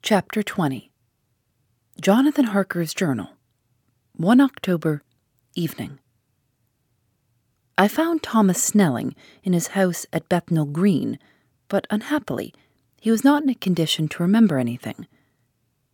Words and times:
Chapter 0.00 0.44
20 0.44 0.90
Jonathan 2.00 2.46
Harker's 2.46 2.94
Journal 2.94 3.30
1 4.14 4.40
October, 4.40 5.02
evening. 5.56 5.98
I 7.76 7.88
found 7.88 8.22
Thomas 8.22 8.62
Snelling 8.62 9.16
in 9.42 9.52
his 9.52 9.68
house 9.68 10.06
at 10.12 10.28
Bethnal 10.28 10.66
Green, 10.66 11.18
but 11.66 11.86
unhappily, 11.90 12.54
he 13.00 13.10
was 13.10 13.24
not 13.24 13.42
in 13.42 13.50
a 13.50 13.54
condition 13.56 14.06
to 14.08 14.22
remember 14.22 14.56
anything. 14.56 15.06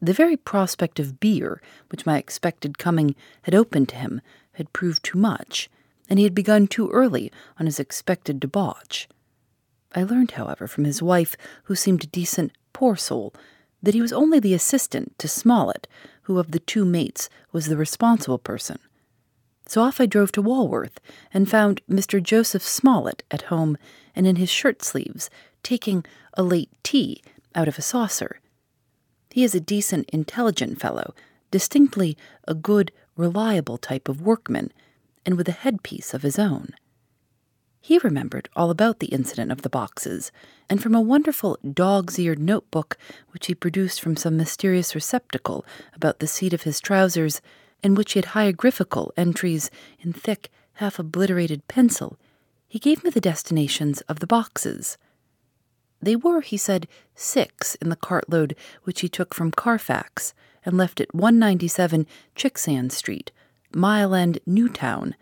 The 0.02 0.12
very 0.12 0.36
prospect 0.36 1.00
of 1.00 1.18
beer, 1.18 1.62
which 1.88 2.06
my 2.06 2.18
expected 2.18 2.78
coming 2.78 3.16
had 3.42 3.54
opened 3.54 3.88
to 3.88 3.96
him, 3.96 4.20
had 4.52 4.72
proved 4.74 5.02
too 5.02 5.18
much, 5.18 5.70
and 6.10 6.18
he 6.18 6.24
had 6.24 6.34
begun 6.34 6.66
too 6.66 6.90
early 6.90 7.32
on 7.58 7.64
his 7.66 7.80
expected 7.80 8.38
debauch. 8.38 9.08
I 9.94 10.02
learned, 10.02 10.32
however, 10.32 10.68
from 10.68 10.84
his 10.84 11.02
wife, 11.02 11.36
who 11.64 11.74
seemed 11.74 12.04
a 12.04 12.08
decent, 12.08 12.52
poor 12.74 12.96
soul, 12.96 13.32
that 13.84 13.94
he 13.94 14.00
was 14.00 14.12
only 14.12 14.40
the 14.40 14.54
assistant 14.54 15.18
to 15.18 15.28
Smollett, 15.28 15.86
who 16.22 16.38
of 16.38 16.50
the 16.50 16.58
two 16.58 16.84
mates 16.84 17.28
was 17.52 17.66
the 17.66 17.76
responsible 17.76 18.38
person. 18.38 18.78
So 19.66 19.82
off 19.82 20.00
I 20.00 20.06
drove 20.06 20.32
to 20.32 20.42
Walworth 20.42 21.00
and 21.32 21.48
found 21.48 21.80
Mr. 21.88 22.22
Joseph 22.22 22.62
Smollett 22.62 23.22
at 23.30 23.42
home 23.42 23.76
and 24.14 24.26
in 24.26 24.36
his 24.36 24.50
shirt 24.50 24.82
sleeves, 24.82 25.30
taking 25.62 26.04
a 26.34 26.42
late 26.42 26.70
tea 26.82 27.22
out 27.54 27.68
of 27.68 27.78
a 27.78 27.82
saucer. 27.82 28.40
He 29.30 29.44
is 29.44 29.54
a 29.54 29.60
decent, 29.60 30.08
intelligent 30.10 30.80
fellow, 30.80 31.14
distinctly 31.50 32.16
a 32.46 32.54
good, 32.54 32.92
reliable 33.16 33.78
type 33.78 34.08
of 34.08 34.22
workman, 34.22 34.72
and 35.26 35.36
with 35.36 35.48
a 35.48 35.52
headpiece 35.52 36.14
of 36.14 36.22
his 36.22 36.38
own. 36.38 36.74
He 37.86 37.98
remembered 37.98 38.48
all 38.56 38.70
about 38.70 39.00
the 39.00 39.08
incident 39.08 39.52
of 39.52 39.60
the 39.60 39.68
boxes, 39.68 40.32
and 40.70 40.82
from 40.82 40.94
a 40.94 41.02
wonderful 41.02 41.58
dog's 41.70 42.18
eared 42.18 42.38
notebook 42.38 42.96
which 43.32 43.46
he 43.46 43.54
produced 43.54 44.00
from 44.00 44.16
some 44.16 44.38
mysterious 44.38 44.94
receptacle 44.94 45.66
about 45.92 46.18
the 46.18 46.26
seat 46.26 46.54
of 46.54 46.62
his 46.62 46.80
trousers, 46.80 47.42
in 47.82 47.94
which 47.94 48.14
he 48.14 48.20
had 48.20 48.30
hieroglyphical 48.32 49.12
entries 49.18 49.70
in 50.00 50.14
thick, 50.14 50.48
half 50.76 50.98
obliterated 50.98 51.68
pencil, 51.68 52.18
he 52.66 52.78
gave 52.78 53.04
me 53.04 53.10
the 53.10 53.20
destinations 53.20 54.00
of 54.08 54.20
the 54.20 54.26
boxes. 54.26 54.96
They 56.00 56.16
were, 56.16 56.40
he 56.40 56.56
said, 56.56 56.88
six 57.14 57.74
in 57.82 57.90
the 57.90 57.96
cartload 57.96 58.56
which 58.84 59.02
he 59.02 59.10
took 59.10 59.34
from 59.34 59.50
Carfax 59.50 60.32
and 60.64 60.78
left 60.78 61.02
at 61.02 61.14
197 61.14 62.06
Chicksand 62.34 62.92
Street, 62.92 63.30
Mile 63.74 64.14
End, 64.14 64.38
Newtown 64.46 65.14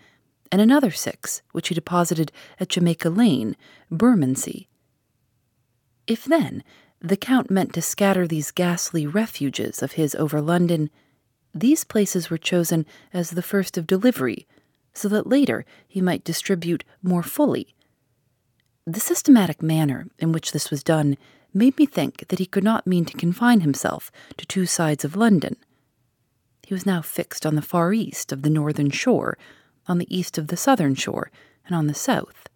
and 0.53 0.61
another 0.61 0.91
six, 0.91 1.41
which 1.53 1.69
he 1.69 1.75
deposited 1.75 2.31
at 2.61 2.69
Jamaica 2.69 3.09
Lane, 3.09 3.57
Bermondsey. 3.91 4.69
If 6.07 6.27
then 6.27 6.63
the 7.01 7.17
Count 7.17 7.51
meant 7.51 7.73
to 7.73 7.83
scatter 7.83 8.29
these 8.29 8.51
ghastly 8.51 9.07
refuges 9.07 9.83
of 9.83 9.93
his 9.93 10.15
over 10.17 10.43
London, 10.43 10.91
these 11.55 11.85
places 11.85 12.29
were 12.29 12.39
chosen 12.39 12.85
as 13.15 13.31
the 13.31 13.43
first 13.43 13.79
of 13.79 13.87
delivery, 13.87 14.47
so 14.93 15.09
that 15.09 15.27
later 15.27 15.65
he 15.89 16.03
might 16.03 16.23
distribute 16.23 16.85
more 17.03 17.23
fully. 17.23 17.75
The 18.87 19.01
systematic 19.01 19.63
manner 19.63 20.07
in 20.19 20.33
which 20.33 20.53
this 20.53 20.71
was 20.71 20.85
done 20.85 21.17
made 21.55 21.79
me 21.79 21.87
think 21.87 22.29
that 22.29 22.39
he 22.39 22.47
could 22.47 22.65
not 22.65 22.87
mean 22.87 23.07
to 23.07 23.17
confine 23.17 23.61
himself 23.61 24.13
to 24.37 24.45
two 24.45 24.67
sides 24.67 25.05
of 25.05 25.17
London. 25.17 25.57
He 26.63 26.75
was 26.75 26.87
now 26.87 27.01
fixed 27.01 27.47
on 27.47 27.55
the 27.55 27.63
far 27.63 27.93
east 27.95 28.33
of 28.33 28.43
the 28.43 28.51
northern 28.51 28.91
shore, 28.91 29.39
on 29.89 29.99
the 29.99 30.17
east 30.17 30.39
of 30.39 30.49
the 30.49 30.57
southern 30.57 30.95
shore, 30.95 31.31
and 31.67 31.77
on 31.77 31.87
the 31.87 31.95
south. 31.95 32.49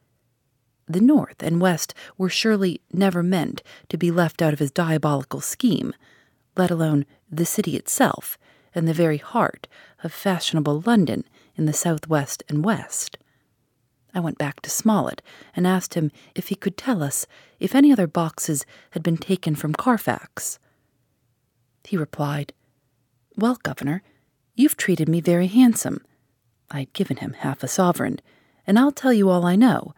The 0.89 1.01
north 1.01 1.43
and 1.43 1.61
west 1.61 1.95
were 2.17 2.29
surely 2.29 2.81
never 2.93 3.23
meant 3.23 3.63
to 3.89 3.97
be 3.97 4.11
left 4.11 4.41
out 4.41 4.53
of 4.53 4.61
his 4.61 4.71
diabolical 4.71 5.41
scheme, 5.41 5.93
let 6.57 6.71
alone 6.71 7.07
the 7.31 7.47
city 7.47 7.77
itself 7.77 8.39
and 8.75 8.87
the 8.87 8.95
very 8.95 9.19
heart 9.19 9.67
of 10.05 10.13
fashionable 10.13 10.83
London 10.87 11.25
in 11.57 11.67
the 11.67 11.73
southwest 11.73 12.45
and 12.49 12.65
west. 12.65 13.19
I 14.15 14.21
went 14.21 14.39
back 14.39 14.61
to 14.61 14.71
Smollett 14.71 15.21
and 15.55 15.67
asked 15.67 15.95
him 15.95 16.11
if 16.35 16.49
he 16.49 16.55
could 16.55 16.77
tell 16.77 17.03
us 17.03 17.27
if 17.59 17.75
any 17.75 17.93
other 17.93 18.07
boxes 18.07 18.65
had 18.93 19.03
been 19.03 19.19
taken 19.19 19.55
from 19.55 19.75
Carfax. 19.75 20.59
He 21.85 21.97
replied, 21.97 22.53
Well, 23.37 23.59
Governor, 23.63 24.03
you've 24.55 24.77
treated 24.77 25.09
me 25.09 25.21
very 25.21 25.49
handsome. 25.49 26.03
I'd 26.71 26.93
given 26.93 27.19
him 27.19 27.35
half 27.35 27.63
a 27.63 27.69
sovereign, 27.69 28.21
and 28.67 28.79
I'll 28.79 28.93
tell 28.93 29.13
you 29.13 29.29
all 29.29 29.45
I 29.45 29.57
know. 29.57 29.95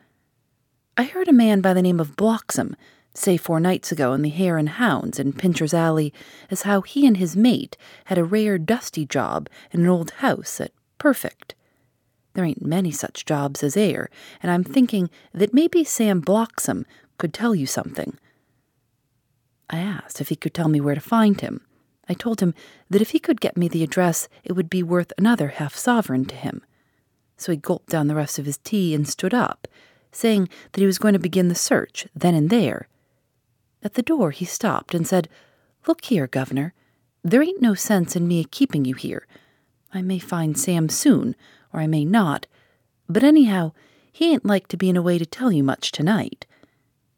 I 0.96 1.04
heard 1.04 1.28
a 1.28 1.32
man 1.32 1.60
by 1.60 1.74
the 1.74 1.82
name 1.82 2.00
of 2.00 2.16
Bloxam 2.16 2.74
say 3.14 3.36
four 3.36 3.60
nights 3.60 3.90
ago 3.90 4.12
in 4.12 4.22
the 4.22 4.28
Hare 4.28 4.58
and 4.58 4.68
Hounds 4.68 5.18
in 5.18 5.32
Pincher's 5.32 5.74
Alley 5.74 6.12
as 6.50 6.62
how 6.62 6.82
he 6.82 7.06
and 7.06 7.16
his 7.16 7.36
mate 7.36 7.76
had 8.06 8.18
a 8.18 8.24
rare 8.24 8.58
dusty 8.58 9.04
job 9.04 9.48
in 9.72 9.80
an 9.80 9.88
old 9.88 10.10
house 10.12 10.60
at 10.60 10.72
Purfleet. 10.98 11.54
There 12.34 12.44
ain't 12.44 12.64
many 12.64 12.92
such 12.92 13.24
jobs 13.24 13.62
as 13.62 13.76
air, 13.76 14.10
and 14.42 14.50
I'm 14.52 14.62
thinking 14.62 15.10
that 15.32 15.54
maybe 15.54 15.82
Sam 15.82 16.22
Bloxam 16.22 16.84
could 17.16 17.34
tell 17.34 17.54
you 17.54 17.66
something. 17.66 18.16
I 19.68 19.78
asked 19.78 20.20
if 20.20 20.28
he 20.28 20.36
could 20.36 20.54
tell 20.54 20.68
me 20.68 20.80
where 20.80 20.94
to 20.94 21.00
find 21.00 21.40
him. 21.40 21.62
I 22.08 22.14
told 22.14 22.40
him 22.40 22.54
that 22.90 23.02
if 23.02 23.10
he 23.10 23.18
could 23.18 23.40
get 23.40 23.56
me 23.56 23.68
the 23.68 23.82
address, 23.82 24.28
it 24.44 24.52
would 24.52 24.70
be 24.70 24.82
worth 24.82 25.12
another 25.18 25.48
half 25.48 25.74
sovereign 25.74 26.24
to 26.26 26.34
him. 26.34 26.62
So 27.36 27.52
he 27.52 27.58
gulped 27.58 27.90
down 27.90 28.08
the 28.08 28.14
rest 28.14 28.38
of 28.38 28.46
his 28.46 28.58
tea 28.58 28.94
and 28.94 29.06
stood 29.06 29.34
up, 29.34 29.68
saying 30.10 30.48
that 30.72 30.80
he 30.80 30.86
was 30.86 30.98
going 30.98 31.12
to 31.12 31.18
begin 31.18 31.48
the 31.48 31.54
search 31.54 32.06
then 32.14 32.34
and 32.34 32.50
there. 32.50 32.88
At 33.82 33.94
the 33.94 34.02
door, 34.02 34.30
he 34.30 34.44
stopped 34.44 34.94
and 34.94 35.06
said, 35.06 35.28
Look 35.86 36.04
here, 36.04 36.26
Governor. 36.26 36.74
There 37.22 37.42
ain't 37.42 37.62
no 37.62 37.74
sense 37.74 38.16
in 38.16 38.26
me 38.26 38.44
keeping 38.44 38.84
you 38.84 38.94
here. 38.94 39.26
I 39.92 40.02
may 40.02 40.18
find 40.18 40.58
Sam 40.58 40.88
soon, 40.88 41.36
or 41.72 41.80
I 41.80 41.86
may 41.86 42.04
not, 42.04 42.46
but 43.08 43.24
anyhow, 43.24 43.72
he 44.12 44.32
ain't 44.32 44.44
like 44.44 44.68
to 44.68 44.76
be 44.76 44.88
in 44.88 44.96
a 44.96 45.02
way 45.02 45.18
to 45.18 45.26
tell 45.26 45.52
you 45.52 45.62
much 45.62 45.92
tonight. 45.92 46.46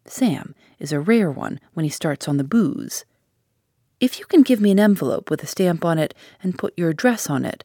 Sam 0.04 0.54
is 0.78 0.92
a 0.92 1.00
rare 1.00 1.30
one 1.30 1.60
when 1.74 1.84
he 1.84 1.90
starts 1.90 2.28
on 2.28 2.36
the 2.36 2.44
booze. 2.44 3.04
If 4.00 4.19
you 4.19 4.25
can 4.25 4.43
give 4.43 4.62
me 4.62 4.71
an 4.71 4.81
envelope 4.81 5.28
with 5.28 5.43
a 5.43 5.47
stamp 5.47 5.84
on 5.84 5.99
it 5.99 6.15
and 6.43 6.59
put 6.59 6.72
your 6.77 6.88
address 6.88 7.28
on 7.28 7.44
it, 7.44 7.65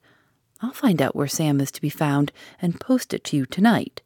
I'll 0.61 0.73
find 0.73 1.01
out 1.01 1.15
where 1.15 1.27
Sam 1.27 1.61
is 1.61 1.71
to 1.71 1.81
be 1.81 1.89
found 1.89 2.33
and 2.61 2.79
post 2.79 3.13
it 3.13 3.23
to 3.25 3.37
you 3.37 3.45
tonight. 3.45 4.01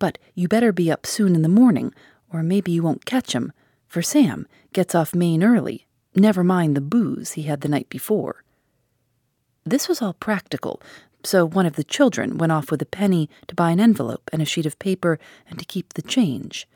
But 0.00 0.18
you 0.34 0.48
better 0.48 0.72
be 0.72 0.90
up 0.90 1.06
soon 1.06 1.36
in 1.36 1.42
the 1.42 1.48
morning, 1.48 1.94
or 2.32 2.42
maybe 2.42 2.72
you 2.72 2.82
won't 2.82 3.04
catch 3.04 3.32
him, 3.32 3.52
for 3.86 4.02
Sam 4.02 4.48
gets 4.72 4.94
off 4.94 5.14
Main 5.14 5.44
early, 5.44 5.86
never 6.16 6.42
mind 6.42 6.76
the 6.76 6.80
booze 6.80 7.32
he 7.32 7.42
had 7.42 7.60
the 7.60 7.68
night 7.68 7.88
before. 7.88 8.42
This 9.64 9.88
was 9.88 10.02
all 10.02 10.14
practical, 10.14 10.80
so 11.22 11.44
one 11.44 11.66
of 11.66 11.76
the 11.76 11.84
children 11.84 12.38
went 12.38 12.52
off 12.52 12.70
with 12.70 12.82
a 12.82 12.86
penny 12.86 13.30
to 13.46 13.54
buy 13.54 13.70
an 13.70 13.80
envelope 13.80 14.28
and 14.32 14.42
a 14.42 14.44
sheet 14.44 14.66
of 14.66 14.78
paper 14.78 15.18
and 15.48 15.58
to 15.60 15.64
keep 15.64 15.94
the 15.94 16.02
change. 16.02 16.66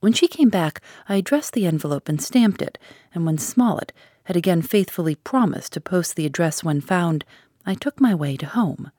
When 0.00 0.12
she 0.12 0.28
came 0.28 0.48
back, 0.48 0.80
I 1.08 1.16
addressed 1.16 1.54
the 1.54 1.66
envelope 1.66 2.08
and 2.08 2.22
stamped 2.22 2.62
it, 2.62 2.78
and 3.12 3.26
when 3.26 3.36
Smollett 3.36 3.92
had 4.24 4.36
again 4.36 4.62
faithfully 4.62 5.16
promised 5.16 5.72
to 5.72 5.80
post 5.80 6.14
the 6.14 6.26
address 6.26 6.62
when 6.62 6.80
found, 6.80 7.24
I 7.66 7.74
took 7.74 8.00
my 8.00 8.14
way 8.14 8.36
to 8.36 8.46
home. 8.46 8.92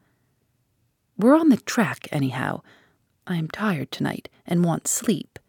We're 1.18 1.38
on 1.38 1.50
the 1.50 1.58
track, 1.58 2.10
anyhow. 2.12 2.62
I 3.26 3.38
am 3.38 3.48
tired 3.48 3.92
tonight 3.92 4.28
and 4.46 4.66
want 4.66 4.88
sleep. 4.88 5.40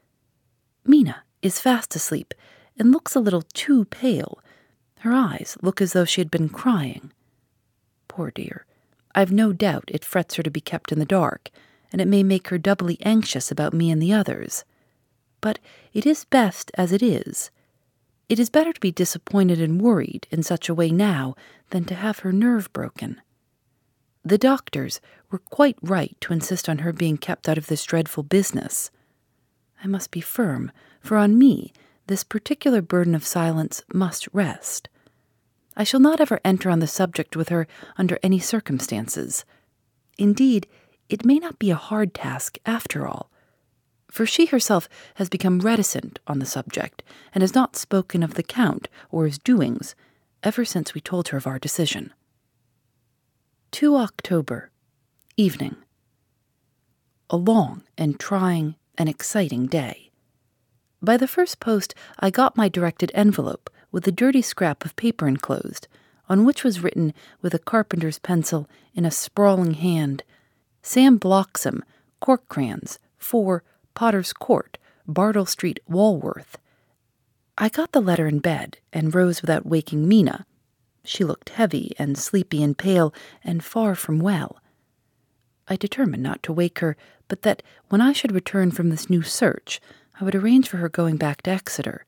Mina 0.84 1.24
is 1.42 1.60
fast 1.60 1.96
asleep 1.96 2.32
and 2.78 2.92
looks 2.92 3.16
a 3.16 3.20
little 3.20 3.42
too 3.42 3.86
pale. 3.86 4.38
Her 5.00 5.12
eyes 5.12 5.56
look 5.62 5.80
as 5.80 5.92
though 5.92 6.04
she 6.04 6.20
had 6.20 6.30
been 6.30 6.48
crying. 6.48 7.12
Poor 8.06 8.30
dear, 8.30 8.66
I've 9.14 9.32
no 9.32 9.52
doubt 9.52 9.84
it 9.88 10.04
frets 10.04 10.36
her 10.36 10.42
to 10.42 10.50
be 10.50 10.60
kept 10.60 10.92
in 10.92 10.98
the 10.98 11.04
dark, 11.04 11.50
and 11.92 12.00
it 12.00 12.08
may 12.08 12.22
make 12.22 12.48
her 12.48 12.58
doubly 12.58 12.98
anxious 13.02 13.50
about 13.50 13.74
me 13.74 13.90
and 13.90 14.00
the 14.00 14.12
others 14.12 14.64
but 15.40 15.58
it 15.92 16.06
is 16.06 16.24
best 16.24 16.70
as 16.74 16.92
it 16.92 17.02
is. 17.02 17.50
It 18.28 18.38
is 18.38 18.50
better 18.50 18.72
to 18.72 18.80
be 18.80 18.92
disappointed 18.92 19.60
and 19.60 19.80
worried 19.80 20.26
in 20.30 20.42
such 20.42 20.68
a 20.68 20.74
way 20.74 20.90
now 20.90 21.34
than 21.70 21.84
to 21.86 21.94
have 21.94 22.20
her 22.20 22.32
nerve 22.32 22.72
broken. 22.72 23.20
The 24.24 24.38
doctors 24.38 25.00
were 25.30 25.38
quite 25.38 25.78
right 25.82 26.16
to 26.20 26.32
insist 26.32 26.68
on 26.68 26.78
her 26.78 26.92
being 26.92 27.16
kept 27.16 27.48
out 27.48 27.58
of 27.58 27.66
this 27.66 27.84
dreadful 27.84 28.22
business. 28.22 28.90
I 29.82 29.86
must 29.86 30.10
be 30.10 30.20
firm, 30.20 30.70
for 31.00 31.16
on 31.16 31.38
me 31.38 31.72
this 32.06 32.22
particular 32.22 32.82
burden 32.82 33.14
of 33.14 33.24
silence 33.24 33.82
must 33.92 34.28
rest. 34.32 34.88
I 35.76 35.84
shall 35.84 36.00
not 36.00 36.20
ever 36.20 36.40
enter 36.44 36.68
on 36.68 36.80
the 36.80 36.86
subject 36.86 37.36
with 37.36 37.48
her 37.48 37.66
under 37.96 38.18
any 38.22 38.38
circumstances. 38.38 39.44
Indeed, 40.18 40.66
it 41.08 41.24
may 41.24 41.38
not 41.38 41.58
be 41.58 41.70
a 41.70 41.76
hard 41.76 42.12
task 42.12 42.58
after 42.66 43.06
all, 43.06 43.30
for 44.10 44.26
she 44.26 44.46
herself 44.46 44.88
has 45.14 45.28
become 45.28 45.60
reticent 45.60 46.18
on 46.26 46.38
the 46.38 46.46
subject 46.46 47.02
and 47.34 47.42
has 47.42 47.54
not 47.54 47.76
spoken 47.76 48.22
of 48.22 48.34
the 48.34 48.42
Count 48.42 48.88
or 49.10 49.26
his 49.26 49.38
doings 49.38 49.94
ever 50.42 50.64
since 50.64 50.94
we 50.94 51.00
told 51.00 51.28
her 51.28 51.38
of 51.38 51.46
our 51.46 51.58
decision. 51.58 52.12
2 53.72 53.96
October, 53.96 54.70
evening. 55.36 55.76
A 57.28 57.36
long 57.36 57.82
and 57.96 58.18
trying 58.18 58.74
and 58.98 59.08
exciting 59.08 59.66
day. 59.66 60.10
By 61.00 61.16
the 61.16 61.28
first 61.28 61.60
post, 61.60 61.94
I 62.18 62.30
got 62.30 62.56
my 62.56 62.68
directed 62.68 63.12
envelope 63.14 63.70
with 63.92 64.06
a 64.06 64.12
dirty 64.12 64.42
scrap 64.42 64.84
of 64.84 64.96
paper 64.96 65.26
enclosed, 65.26 65.88
on 66.28 66.44
which 66.44 66.64
was 66.64 66.82
written 66.82 67.14
with 67.40 67.54
a 67.54 67.58
carpenter's 67.58 68.18
pencil 68.18 68.68
in 68.94 69.04
a 69.04 69.10
sprawling 69.10 69.74
hand 69.74 70.22
Sam 70.82 71.18
Bloxam, 71.18 71.82
Cork 72.20 72.48
Crayons, 72.48 72.98
4 73.18 73.62
Potter's 73.94 74.32
Court, 74.32 74.78
Bartle 75.06 75.46
Street, 75.46 75.80
Walworth. 75.88 76.58
I 77.58 77.68
got 77.68 77.92
the 77.92 78.00
letter 78.00 78.26
in 78.26 78.38
bed 78.38 78.78
and 78.92 79.14
rose 79.14 79.42
without 79.42 79.66
waking 79.66 80.08
Mina. 80.08 80.46
She 81.04 81.24
looked 81.24 81.50
heavy 81.50 81.94
and 81.98 82.16
sleepy 82.16 82.62
and 82.62 82.76
pale 82.76 83.12
and 83.42 83.64
far 83.64 83.94
from 83.94 84.18
well. 84.18 84.60
I 85.68 85.76
determined 85.76 86.22
not 86.22 86.42
to 86.44 86.52
wake 86.52 86.80
her, 86.80 86.96
but 87.28 87.42
that 87.42 87.62
when 87.88 88.00
I 88.00 88.12
should 88.12 88.32
return 88.32 88.70
from 88.70 88.90
this 88.90 89.08
new 89.08 89.22
search, 89.22 89.80
I 90.20 90.24
would 90.24 90.34
arrange 90.34 90.68
for 90.68 90.78
her 90.78 90.88
going 90.88 91.16
back 91.16 91.42
to 91.42 91.50
Exeter. 91.50 92.04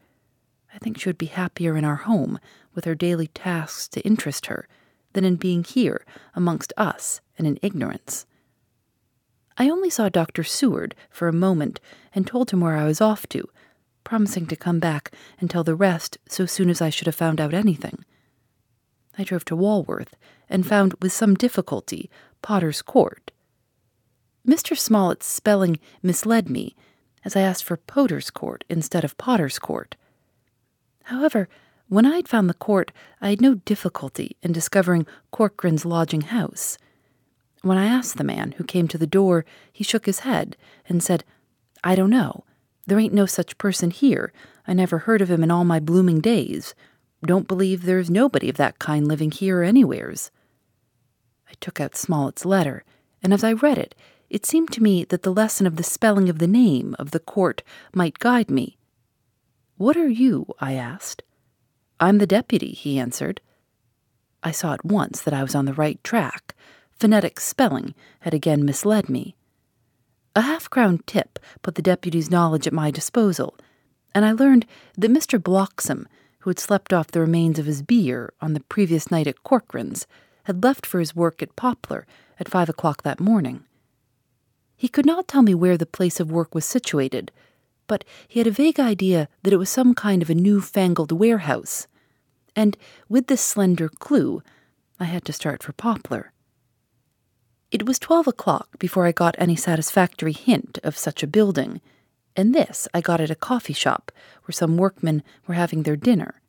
I 0.75 0.79
think 0.79 0.99
she 0.99 1.09
would 1.09 1.19
be 1.19 1.27
happier 1.27 1.77
in 1.77 1.85
our 1.85 1.97
home, 1.97 2.39
with 2.75 2.85
her 2.87 2.95
daily 2.95 3.29
tasks 3.29 3.89
to 3.89 4.01
interest 4.01 4.47
her, 4.47 4.67
than 5.13 5.25
in 5.25 5.37
being 5.37 5.65
here 5.65 6.05
amongst 6.35 6.73
us 6.77 7.21
and 7.39 7.47
in 7.47 7.59
ignorance. 7.63 8.27
I 9.59 9.69
only 9.69 9.91
saw 9.91 10.09
Dr. 10.09 10.45
Seward 10.45 10.95
for 11.11 11.29
a 11.29 11.33
moment 11.33 11.81
and 12.15 12.27
told 12.27 12.51
him 12.51 12.61
where 12.61 12.77
I 12.77 12.85
was 12.85 13.01
off 13.01 13.29
to, 13.29 13.49
promising 14.05 14.47
to 14.47 14.57
come 14.57 14.79
back 14.79 15.13
and 15.41 15.51
tell 15.51 15.65
the 15.65 15.75
rest 15.75 16.19
so 16.29 16.47
soon 16.47 16.71
as 16.71 16.81
I 16.81 16.91
should 16.91 17.07
have 17.07 17.15
found 17.15 17.41
out 17.41 17.55
anything. 17.55 18.05
I 19.19 19.25
drove 19.25 19.45
to 19.47 19.57
Walworth 19.57 20.17
and 20.49 20.67
found 20.67 20.95
with 21.01 21.13
some 21.13 21.35
difficulty 21.35 22.11
Potter's 22.41 22.83
Court. 22.83 23.31
Mr. 24.47 24.77
Smollett's 24.77 25.27
spelling 25.27 25.79
misled 26.03 26.51
me, 26.51 26.75
as 27.25 27.37
I 27.37 27.43
asked 27.43 27.65
for 27.65 27.77
Potter's 27.77 28.31
Court 28.31 28.65
instead 28.69 29.05
of 29.05 29.17
Potter's 29.17 29.59
Court. 29.59 29.95
However, 31.05 31.49
when 31.89 32.07
I 32.07 32.17
had 32.17 32.27
found 32.29 32.49
the 32.49 32.55
court, 32.55 32.91
I 33.21 33.31
had 33.31 33.41
no 33.41 33.55
difficulty 33.55 34.37
in 34.43 34.53
discovering 34.53 35.07
Corcoran's 35.31 35.85
lodging 35.85 36.23
house. 36.23 36.79
When 37.63 37.79
I 37.79 37.87
asked 37.87 38.19
the 38.19 38.25
man 38.25 38.53
who 38.53 38.65
came 38.65 38.89
to 38.89 38.99
the 38.99 39.07
door, 39.07 39.45
he 39.73 39.85
shook 39.85 40.07
his 40.07 40.21
head 40.21 40.57
and 40.89 41.03
said, 41.03 41.25
I 41.85 41.95
don't 41.95 42.11
know. 42.11 42.45
There 42.87 42.99
ain't 42.99 43.15
no 43.15 43.27
such 43.27 43.59
person 43.59 43.91
here. 43.91 44.33
I 44.67 44.75
never 44.75 44.99
heard 44.99 45.23
of 45.23 45.31
him 45.31 45.45
in 45.45 45.51
all 45.51 45.65
my 45.65 45.79
blooming 45.79 46.21
days. 46.21 46.75
Don't 47.25 47.47
believe 47.47 47.83
there's 47.83 48.11
nobody 48.11 48.49
of 48.49 48.57
that 48.57 48.81
kind 48.81 49.07
living 49.07 49.31
here 49.31 49.61
or 49.61 49.63
anywheres. 49.63 50.33
I 51.49 51.53
took 51.61 51.81
out 51.81 51.95
Smollett's 51.95 52.45
letter, 52.45 52.85
and 53.23 53.33
as 53.33 53.45
I 53.45 53.53
read 53.53 53.79
it, 53.79 53.95
it 54.29 54.45
seemed 54.45 54.73
to 54.73 54.83
me 54.83 55.05
that 55.05 55.23
the 55.23 55.33
lesson 55.33 55.67
of 55.67 55.77
the 55.77 55.85
spelling 55.85 56.29
of 56.29 56.41
the 56.41 56.49
name 56.49 56.97
of 56.99 57.13
the 57.13 57.21
court 57.21 57.63
might 57.95 58.19
guide 58.19 58.51
me. 58.51 58.77
What 59.77 59.97
are 59.97 60.09
you? 60.09 60.47
I 60.59 60.73
asked. 60.73 61.23
I'm 62.01 62.19
the 62.19 62.27
deputy, 62.27 62.73
he 62.73 62.99
answered. 62.99 63.41
I 64.43 64.51
saw 64.51 64.73
at 64.73 64.85
once 64.85 65.23
that 65.23 65.35
I 65.35 65.43
was 65.43 65.55
on 65.55 65.67
the 65.67 65.75
right 65.75 66.03
track. 66.03 66.57
Phonetic 67.03 67.41
spelling 67.41 67.97
had 68.21 68.33
again 68.33 68.65
misled 68.65 69.09
me. 69.09 69.35
A 70.37 70.43
half 70.43 70.71
crown 70.71 71.01
tip 71.05 71.41
put 71.61 71.75
the 71.75 71.83
deputy's 71.83 72.31
knowledge 72.31 72.69
at 72.69 72.73
my 72.73 72.93
disposal, 72.93 73.59
and 74.15 74.25
I 74.25 74.31
learned 74.31 74.67
that 74.97 75.11
Mr. 75.11 75.37
Bloxam, 75.43 76.07
who 76.39 76.51
had 76.51 76.61
slept 76.61 76.93
off 76.93 77.09
the 77.09 77.19
remains 77.19 77.59
of 77.59 77.67
his 77.67 77.83
beer 77.83 78.33
on 78.41 78.53
the 78.53 78.61
previous 78.61 79.11
night 79.11 79.27
at 79.27 79.43
Corcoran's, 79.43 80.07
had 80.45 80.63
left 80.63 80.87
for 80.87 81.01
his 81.01 81.17
work 81.17 81.43
at 81.43 81.57
Poplar 81.57 82.07
at 82.39 82.49
five 82.49 82.69
o'clock 82.69 83.03
that 83.03 83.19
morning. 83.19 83.65
He 84.77 84.87
could 84.87 85.05
not 85.05 85.27
tell 85.27 85.43
me 85.43 85.57
where 85.57 85.77
the 85.77 85.87
place 85.87 86.21
of 86.21 86.31
work 86.31 86.55
was 86.55 86.65
situated, 86.65 87.33
but 87.89 88.05
he 88.29 88.39
had 88.39 88.47
a 88.47 88.53
vague 88.53 88.79
idea 88.79 89.29
that 89.43 89.53
it 89.53 89.59
was 89.59 89.71
some 89.71 89.93
kind 89.97 90.23
of 90.23 90.31
a 90.31 90.37
new-fangled 90.37 91.11
warehouse. 91.11 91.89
And 92.55 92.77
with 93.09 93.27
this 93.27 93.41
slender 93.41 93.89
clue, 93.89 94.41
I 95.01 95.07
had 95.07 95.25
to 95.25 95.33
start 95.33 95.65
for 95.65 95.73
Poplar. 95.73 96.32
It 97.73 97.87
was 97.87 97.99
twelve 97.99 98.27
o'clock 98.27 98.79
before 98.79 99.07
I 99.07 99.13
got 99.13 99.35
any 99.39 99.57
satisfactory 99.57 100.35
hint 100.35 100.79
of 100.85 100.99
such 100.99 101.23
a 101.23 101.27
building, 101.27 101.81
and 102.37 102.55
this 102.55 102.87
I 102.93 103.01
got 103.01 103.19
at 103.19 103.31
a 103.31 103.35
coffee 103.35 103.73
shop 103.73 104.13
where 104.45 104.53
some 104.53 104.77
workmen 104.77 105.23
were 105.47 105.55
having 105.55 105.83
their 105.83 105.97
dinner. 105.97 106.43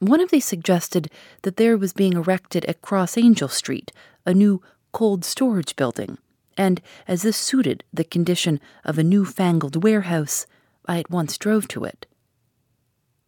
One 0.00 0.20
of 0.20 0.30
these 0.30 0.44
suggested 0.44 1.10
that 1.42 1.56
there 1.56 1.78
was 1.78 1.94
being 1.94 2.12
erected 2.12 2.66
at 2.66 2.82
Cross 2.82 3.16
Angel 3.16 3.48
Street 3.48 3.90
a 4.26 4.34
new 4.34 4.60
cold 4.92 5.24
storage 5.24 5.76
building, 5.76 6.18
and 6.58 6.82
as 7.08 7.22
this 7.22 7.38
suited 7.38 7.82
the 7.90 8.04
condition 8.04 8.60
of 8.84 8.98
a 8.98 9.02
new-fangled 9.02 9.82
warehouse, 9.82 10.44
I 10.84 10.98
at 10.98 11.10
once 11.10 11.38
drove 11.38 11.68
to 11.68 11.84
it. 11.84 12.06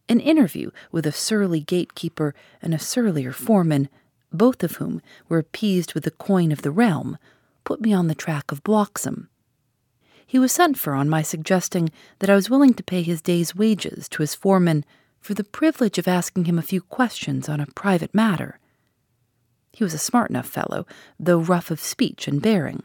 An 0.07 0.19
interview 0.19 0.69
with 0.91 1.07
a 1.07 1.11
surly 1.11 1.61
gatekeeper 1.61 2.35
and 2.61 2.75
a 2.75 2.79
surlier 2.79 3.31
foreman 3.31 3.89
both 4.31 4.63
of 4.63 4.73
whom 4.73 5.01
were 5.27 5.39
appeased 5.39 5.93
with 5.93 6.03
the 6.03 6.11
coin 6.11 6.51
of 6.51 6.61
the 6.61 6.71
realm, 6.71 7.17
put 7.63 7.81
me 7.81 7.93
on 7.93 8.07
the 8.07 8.15
track 8.15 8.51
of 8.51 8.63
Bloxam. 8.63 9.27
He 10.25 10.39
was 10.39 10.51
sent 10.51 10.77
for 10.77 10.93
on 10.93 11.09
my 11.09 11.21
suggesting 11.21 11.89
that 12.19 12.29
I 12.29 12.35
was 12.35 12.49
willing 12.49 12.73
to 12.75 12.83
pay 12.83 13.01
his 13.01 13.21
day's 13.21 13.55
wages 13.55 14.07
to 14.09 14.21
his 14.21 14.33
foreman 14.33 14.85
for 15.19 15.33
the 15.33 15.43
privilege 15.43 15.97
of 15.97 16.07
asking 16.07 16.45
him 16.45 16.57
a 16.57 16.63
few 16.63 16.81
questions 16.81 17.49
on 17.49 17.59
a 17.59 17.65
private 17.65 18.15
matter. 18.15 18.57
He 19.73 19.83
was 19.83 19.93
a 19.93 19.99
smart 19.99 20.29
enough 20.29 20.47
fellow, 20.47 20.85
though 21.19 21.39
rough 21.39 21.69
of 21.69 21.79
speech 21.79 22.27
and 22.27 22.41
bearing. 22.41 22.83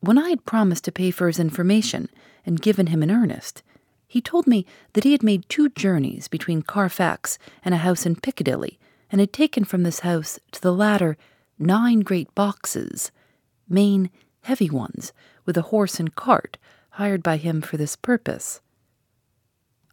When 0.00 0.18
I 0.18 0.30
had 0.30 0.46
promised 0.46 0.84
to 0.84 0.92
pay 0.92 1.10
for 1.10 1.26
his 1.26 1.40
information 1.40 2.08
and 2.44 2.62
given 2.62 2.88
him 2.88 3.02
an 3.02 3.10
earnest, 3.10 3.62
he 4.06 4.20
told 4.20 4.46
me 4.46 4.66
that 4.92 5.04
he 5.04 5.12
had 5.12 5.22
made 5.22 5.48
two 5.48 5.68
journeys 5.70 6.28
between 6.28 6.62
Carfax 6.62 7.38
and 7.64 7.74
a 7.74 7.78
house 7.78 8.06
in 8.06 8.16
Piccadilly 8.16 8.78
and 9.10 9.20
had 9.20 9.32
taken 9.32 9.64
from 9.64 9.82
this 9.82 10.00
house 10.00 10.38
to 10.52 10.60
the 10.60 10.72
latter 10.72 11.16
nine 11.58 12.00
great 12.00 12.34
boxes, 12.34 13.10
main, 13.68 14.10
heavy 14.42 14.70
ones, 14.70 15.12
with 15.44 15.56
a 15.56 15.62
horse 15.62 15.98
and 15.98 16.14
cart 16.14 16.58
hired 16.90 17.22
by 17.22 17.36
him 17.36 17.60
for 17.60 17.76
this 17.76 17.96
purpose. 17.96 18.60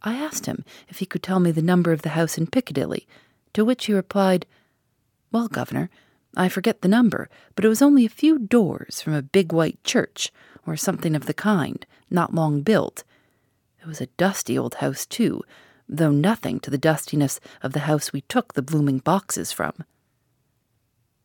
I 0.02 0.14
asked 0.14 0.46
him 0.46 0.64
if 0.88 0.98
he 0.98 1.06
could 1.06 1.22
tell 1.22 1.40
me 1.40 1.50
the 1.50 1.62
number 1.62 1.92
of 1.92 2.02
the 2.02 2.10
house 2.10 2.36
in 2.36 2.46
Piccadilly, 2.46 3.06
to 3.54 3.64
which 3.64 3.86
he 3.86 3.92
replied, 3.92 4.46
Well, 5.32 5.48
governor, 5.48 5.90
I 6.36 6.48
forget 6.48 6.82
the 6.82 6.88
number, 6.88 7.28
but 7.54 7.64
it 7.64 7.68
was 7.68 7.82
only 7.82 8.04
a 8.04 8.10
few 8.10 8.38
doors 8.38 9.00
from 9.00 9.14
a 9.14 9.22
big 9.22 9.52
white 9.52 9.82
church, 9.84 10.32
or 10.66 10.76
something 10.76 11.14
of 11.14 11.26
the 11.26 11.34
kind, 11.34 11.86
not 12.10 12.34
long 12.34 12.62
built. 12.62 13.04
It 13.80 13.86
was 13.86 14.00
a 14.00 14.06
dusty 14.06 14.58
old 14.58 14.76
house, 14.76 15.06
too, 15.06 15.42
though 15.88 16.10
nothing 16.10 16.60
to 16.60 16.70
the 16.70 16.78
dustiness 16.78 17.40
of 17.62 17.72
the 17.72 17.80
house 17.80 18.12
we 18.12 18.22
took 18.22 18.54
the 18.54 18.62
blooming 18.62 18.98
boxes 18.98 19.52
from. 19.52 19.72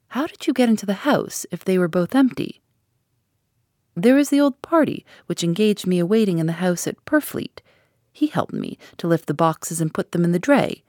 How 0.10 0.26
did 0.26 0.48
you 0.48 0.54
get 0.54 0.70
into 0.70 0.86
the 0.86 1.06
house 1.06 1.46
if 1.52 1.64
they 1.64 1.78
were 1.78 1.88
both 1.88 2.16
empty? 2.16 2.62
There 3.96 4.18
is 4.18 4.30
the 4.30 4.40
old 4.40 4.62
party 4.62 5.06
which 5.26 5.44
engaged 5.44 5.86
me 5.86 6.00
awaiting 6.00 6.40
in 6.40 6.48
the 6.48 6.54
house 6.54 6.88
at 6.88 7.04
Purfleet. 7.06 7.62
He 8.12 8.28
helped 8.28 8.54
me 8.54 8.78
to 8.98 9.08
lift 9.08 9.28
the 9.28 9.34
boxes 9.34 9.82
and 9.82 9.94
put 9.94 10.12
them 10.12 10.24
in 10.24 10.32
the 10.32 10.40
dray. 10.40 10.84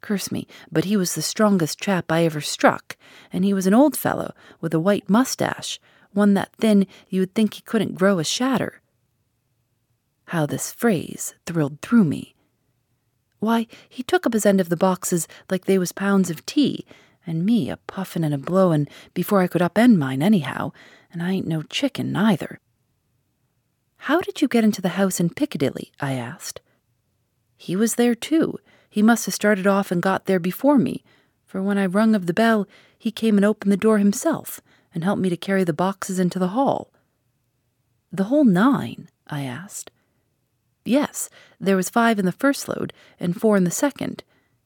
Curse 0.00 0.32
me, 0.32 0.48
but 0.70 0.84
he 0.84 0.96
was 0.96 1.14
the 1.14 1.22
strongest 1.22 1.80
chap 1.80 2.10
I 2.10 2.24
ever 2.24 2.40
struck, 2.40 2.96
and 3.32 3.44
he 3.44 3.54
was 3.54 3.66
an 3.66 3.74
old 3.74 3.96
fellow 3.96 4.34
with 4.60 4.74
a 4.74 4.80
white 4.80 5.08
mustache, 5.08 5.80
one 6.12 6.34
that 6.34 6.54
thin 6.56 6.86
you 7.08 7.20
would 7.20 7.34
think 7.34 7.54
he 7.54 7.62
couldn't 7.62 7.94
grow 7.94 8.18
a 8.18 8.24
shatter. 8.24 8.80
How 10.26 10.46
this 10.46 10.72
phrase 10.72 11.34
thrilled 11.46 11.80
through 11.80 12.04
me. 12.04 12.34
Why, 13.42 13.66
he 13.88 14.04
took 14.04 14.24
up 14.24 14.34
his 14.34 14.46
end 14.46 14.60
of 14.60 14.68
the 14.68 14.76
boxes 14.76 15.26
like 15.50 15.64
they 15.64 15.76
was 15.76 15.90
pounds 15.90 16.30
of 16.30 16.46
tea, 16.46 16.86
and 17.26 17.44
me 17.44 17.70
a 17.70 17.76
puffin' 17.76 18.22
and 18.22 18.32
a 18.32 18.38
blowin' 18.38 18.86
before 19.14 19.40
I 19.40 19.48
could 19.48 19.60
upend 19.60 19.96
mine 19.96 20.22
anyhow, 20.22 20.70
and 21.12 21.20
I 21.20 21.32
ain't 21.32 21.48
no 21.48 21.62
chicken 21.62 22.12
neither. 22.12 22.60
How 24.06 24.20
did 24.20 24.40
you 24.42 24.46
get 24.46 24.62
into 24.62 24.80
the 24.80 24.90
house 24.90 25.18
in 25.18 25.30
Piccadilly? 25.30 25.90
I 25.98 26.12
asked. 26.12 26.60
He 27.56 27.74
was 27.74 27.96
there 27.96 28.14
too. 28.14 28.60
He 28.88 29.02
must 29.02 29.26
have 29.26 29.34
started 29.34 29.66
off 29.66 29.90
and 29.90 30.00
got 30.00 30.26
there 30.26 30.38
before 30.38 30.78
me, 30.78 31.02
for 31.44 31.60
when 31.60 31.78
I 31.78 31.86
rung 31.86 32.14
of 32.14 32.26
the 32.26 32.32
bell, 32.32 32.68
he 32.96 33.10
came 33.10 33.36
and 33.36 33.44
opened 33.44 33.72
the 33.72 33.76
door 33.76 33.98
himself 33.98 34.60
and 34.94 35.02
helped 35.02 35.20
me 35.20 35.30
to 35.30 35.36
carry 35.36 35.64
the 35.64 35.72
boxes 35.72 36.20
into 36.20 36.38
the 36.38 36.54
hall. 36.54 36.92
The 38.12 38.24
whole 38.30 38.44
nine? 38.44 39.08
I 39.26 39.42
asked. 39.42 39.90
Yes, 40.84 41.30
there 41.60 41.76
was 41.76 41.90
five 41.90 42.18
in 42.18 42.26
the 42.26 42.32
first 42.32 42.68
load 42.68 42.92
and 43.20 43.40
four 43.40 43.56
in 43.56 43.64
the 43.64 43.70
second. 43.70 44.24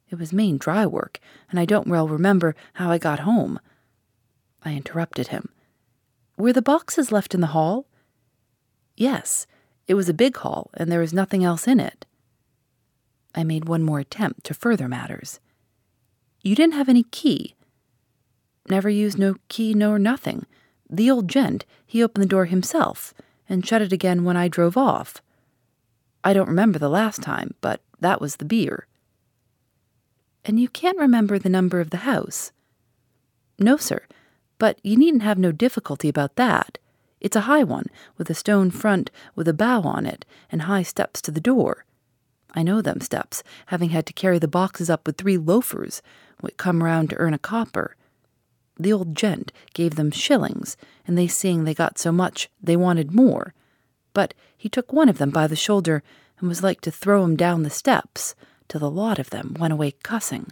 It 0.08 0.18
was 0.18 0.32
main 0.32 0.56
dry 0.56 0.87
work, 0.87 1.20
and 1.50 1.61
I 1.61 1.64
don't 1.64 1.88
well 1.88 2.08
remember 2.08 2.54
how 2.75 2.90
I 2.90 2.99
got 2.99 3.20
home. 3.20 3.58
I 4.64 4.75
interrupted 4.75 5.28
him. 5.28 5.50
Were 6.38 6.52
the 6.52 6.62
boxes 6.62 7.12
left 7.12 7.35
in 7.35 7.40
the 7.40 7.49
hall? 7.49 7.87
Yes, 8.96 9.46
it 9.87 9.94
was 9.94 10.08
a 10.08 10.14
big 10.14 10.37
hall, 10.38 10.70
and 10.75 10.90
there 10.90 11.00
was 11.00 11.12
nothing 11.12 11.44
else 11.44 11.66
in 11.66 11.80
it. 11.80 12.06
I 13.35 13.44
made 13.44 13.68
one 13.68 13.82
more 13.82 13.99
attempt 13.99 14.44
to 14.44 14.54
further 14.54 14.88
matters. 14.88 15.40
You 16.42 16.54
didn't 16.54 16.75
have 16.75 16.88
any 16.88 17.02
key. 17.04 17.54
Never 18.68 18.88
used 18.88 19.18
no 19.18 19.37
key 19.49 19.75
nor 19.75 19.99
nothing. 19.99 20.46
The 20.88 21.11
old 21.11 21.28
gent, 21.28 21.64
he 21.85 22.02
opened 22.02 22.23
the 22.23 22.28
door 22.28 22.46
himself 22.46 23.12
and 23.49 23.66
shut 23.66 23.82
it 23.82 23.92
again 23.92 24.25
when 24.25 24.37
I 24.37 24.49
drove 24.49 24.76
off. 24.76 25.20
I 26.26 26.33
don't 26.33 26.49
remember 26.49 26.80
the 26.80 26.88
last 26.88 27.23
time, 27.23 27.54
but 27.61 27.80
that 28.00 28.21
was 28.21 28.37
the 28.37 28.45
beer. 28.45 28.88
And 30.45 30.59
you 30.59 30.68
can't 30.68 30.99
remember 30.99 31.38
the 31.38 31.49
number 31.49 31.78
of 31.78 31.90
the 31.90 31.99
house? 31.99 32.50
No, 33.61 33.76
sir, 33.76 34.02
but 34.59 34.80
you 34.83 34.97
needn't 34.97 35.23
have 35.23 35.38
no 35.38 35.52
difficulty 35.52 36.09
about 36.09 36.35
that. 36.35 36.78
It's 37.21 37.37
a 37.37 37.42
high 37.42 37.62
one, 37.62 37.87
with 38.18 38.28
a 38.28 38.35
stone 38.35 38.73
front 38.73 39.09
with 39.37 39.47
a 39.47 39.54
bow 39.54 39.83
on 39.83 40.04
it, 40.04 40.25
and 40.50 40.62
high 40.62 40.83
steps 40.83 41.23
to 41.23 41.30
the 41.30 41.40
door. 41.40 41.85
I 42.56 42.64
know 42.64 42.83
them 42.83 43.00
steps, 43.00 43.45
having 43.66 43.90
had 43.90 44.04
to 44.06 44.12
carry 44.12 44.40
the 44.40 44.49
boxes 44.49 44.90
up 44.90 45.06
with 45.06 45.16
three 45.16 45.38
loafers, 45.38 46.02
what 46.40 46.56
come 46.56 46.83
round 46.83 47.11
to 47.11 47.16
earn 47.18 47.35
a 47.35 47.38
copper. 47.38 47.95
The 48.80 48.92
old 48.92 49.14
gent 49.14 49.52
gave 49.75 49.95
them 49.95 50.11
shillings, 50.11 50.76
and 51.06 51.16
they 51.16 51.28
seeing 51.28 51.62
they 51.62 51.73
got 51.73 52.00
so 52.00 52.11
much, 52.11 52.50
they 52.61 52.75
wanted 52.75 53.14
more. 53.14 53.54
But 54.16 54.32
he 54.56 54.70
took 54.70 54.94
one 54.94 55.11
of 55.11 55.18
them 55.18 55.28
by 55.28 55.46
the 55.46 55.54
shoulder 55.54 56.02
and 56.38 56.49
was 56.49 56.62
like 56.62 56.80
to 56.80 56.90
throw 56.90 57.23
him 57.23 57.37
down 57.37 57.64
the 57.64 57.68
steps, 57.68 58.35
till 58.66 58.80
the 58.80 58.90
lot 58.90 59.18
of 59.18 59.28
them 59.28 59.54
went 59.58 59.75
away 59.75 59.90
cussing. 59.90 60.46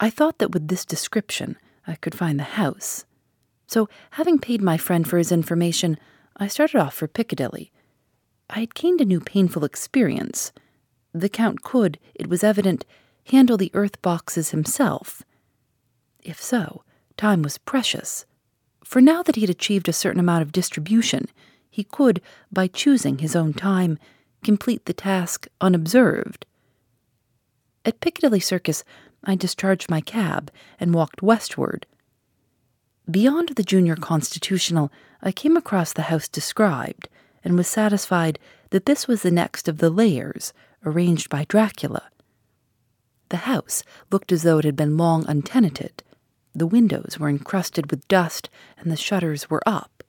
I 0.00 0.10
thought 0.10 0.38
that 0.38 0.50
with 0.50 0.66
this 0.66 0.84
description 0.84 1.56
I 1.86 1.94
could 1.94 2.12
find 2.12 2.40
the 2.40 2.58
house. 2.58 3.04
So, 3.68 3.88
having 4.18 4.40
paid 4.40 4.60
my 4.60 4.76
friend 4.76 5.06
for 5.06 5.16
his 5.16 5.30
information, 5.30 5.96
I 6.38 6.48
started 6.48 6.80
off 6.80 6.94
for 6.94 7.06
Piccadilly. 7.06 7.70
I 8.48 8.58
had 8.58 8.74
gained 8.74 9.00
a 9.00 9.04
new 9.04 9.20
painful 9.20 9.64
experience. 9.64 10.50
The 11.14 11.28
Count 11.28 11.62
could, 11.62 12.00
it 12.16 12.26
was 12.26 12.42
evident, 12.42 12.84
handle 13.26 13.58
the 13.58 13.70
earth 13.74 14.02
boxes 14.02 14.50
himself. 14.50 15.22
If 16.24 16.42
so, 16.42 16.82
time 17.16 17.42
was 17.42 17.58
precious. 17.58 18.26
For 18.82 19.00
now 19.00 19.22
that 19.22 19.36
he 19.36 19.42
had 19.42 19.50
achieved 19.50 19.88
a 19.88 19.92
certain 19.92 20.18
amount 20.18 20.42
of 20.42 20.50
distribution, 20.50 21.28
he 21.70 21.84
could, 21.84 22.20
by 22.52 22.66
choosing 22.66 23.18
his 23.18 23.36
own 23.36 23.52
time, 23.52 23.98
complete 24.42 24.84
the 24.84 24.92
task 24.92 25.46
unobserved. 25.60 26.44
At 27.84 28.00
Piccadilly 28.00 28.40
Circus, 28.40 28.84
I 29.24 29.34
discharged 29.34 29.90
my 29.90 30.00
cab 30.00 30.50
and 30.78 30.94
walked 30.94 31.22
westward. 31.22 31.86
Beyond 33.10 33.50
the 33.50 33.62
Junior 33.62 33.96
Constitutional, 33.96 34.92
I 35.22 35.32
came 35.32 35.56
across 35.56 35.92
the 35.92 36.02
house 36.02 36.28
described 36.28 37.08
and 37.44 37.56
was 37.56 37.66
satisfied 37.68 38.38
that 38.70 38.86
this 38.86 39.08
was 39.08 39.22
the 39.22 39.30
next 39.30 39.68
of 39.68 39.78
the 39.78 39.90
layers 39.90 40.52
arranged 40.84 41.28
by 41.28 41.44
Dracula. 41.44 42.10
The 43.30 43.38
house 43.38 43.82
looked 44.10 44.32
as 44.32 44.42
though 44.42 44.58
it 44.58 44.64
had 44.64 44.76
been 44.76 44.96
long 44.96 45.24
untenanted. 45.28 46.02
The 46.54 46.66
windows 46.66 47.16
were 47.18 47.28
encrusted 47.28 47.90
with 47.90 48.08
dust 48.08 48.50
and 48.78 48.90
the 48.90 48.96
shutters 48.96 49.48
were 49.48 49.62
up. 49.66 49.99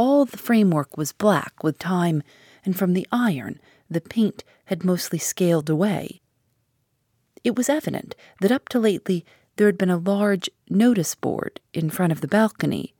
All 0.00 0.24
the 0.24 0.38
framework 0.38 0.96
was 0.96 1.12
black 1.12 1.62
with 1.62 1.78
time, 1.78 2.22
and 2.64 2.74
from 2.74 2.94
the 2.94 3.06
iron 3.12 3.60
the 3.90 4.00
paint 4.00 4.44
had 4.64 4.82
mostly 4.82 5.18
scaled 5.18 5.68
away. 5.68 6.22
It 7.44 7.54
was 7.54 7.68
evident 7.68 8.16
that 8.40 8.50
up 8.50 8.70
to 8.70 8.78
lately 8.78 9.26
there 9.56 9.66
had 9.66 9.76
been 9.76 9.90
a 9.90 9.98
large 9.98 10.48
notice 10.70 11.14
board 11.14 11.60
in 11.74 11.90
front 11.90 12.12
of 12.12 12.22
the 12.22 12.28
balcony. 12.28 12.94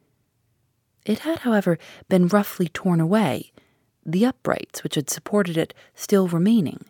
It 1.07 1.21
had, 1.21 1.39
however, 1.39 1.79
been 2.11 2.29
roughly 2.29 2.69
torn 2.69 3.01
away, 3.01 3.51
the 4.05 4.27
uprights 4.27 4.83
which 4.83 4.97
had 4.97 5.09
supported 5.09 5.57
it 5.57 5.73
still 5.95 6.29
remaining. 6.29 6.85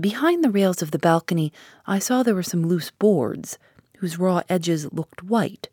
Behind 0.00 0.42
the 0.42 0.50
rails 0.50 0.82
of 0.82 0.90
the 0.90 0.98
balcony, 0.98 1.52
I 1.86 2.00
saw 2.00 2.24
there 2.24 2.34
were 2.34 2.42
some 2.42 2.66
loose 2.66 2.90
boards, 2.90 3.58
whose 3.98 4.18
raw 4.18 4.42
edges 4.48 4.92
looked 4.92 5.22
white. 5.22 5.68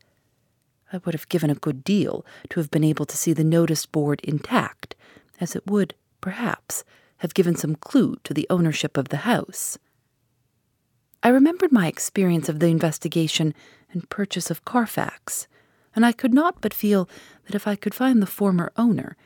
I 0.93 1.01
would 1.03 1.15
have 1.15 1.27
given 1.27 1.49
a 1.49 1.55
good 1.55 1.83
deal 1.83 2.23
to 2.51 2.59
have 2.59 2.69
been 2.69 2.83
able 2.83 3.05
to 3.05 3.17
see 3.17 3.33
the 3.33 3.43
notice 3.43 3.87
board 3.87 4.21
intact, 4.23 4.95
as 5.41 5.55
it 5.55 5.65
would, 5.65 5.95
perhaps, 6.21 6.83
have 7.17 7.33
given 7.33 7.55
some 7.55 7.75
clue 7.75 8.17
to 8.23 8.33
the 8.33 8.45
ownership 8.49 8.95
of 8.95 9.09
the 9.09 9.17
house. 9.17 9.79
I 11.23 11.29
remembered 11.29 11.71
my 11.71 11.87
experience 11.87 12.47
of 12.47 12.59
the 12.59 12.67
investigation 12.67 13.55
and 13.91 14.09
purchase 14.09 14.51
of 14.51 14.65
Carfax, 14.65 15.47
and 15.95 16.05
I 16.05 16.11
could 16.11 16.33
not 16.33 16.61
but 16.61 16.73
feel 16.73 17.09
that 17.45 17.55
if 17.55 17.67
I 17.67 17.75
could 17.75 17.95
find 17.95 18.21
the 18.21 18.27
former 18.27 18.71
owner, 18.77 19.17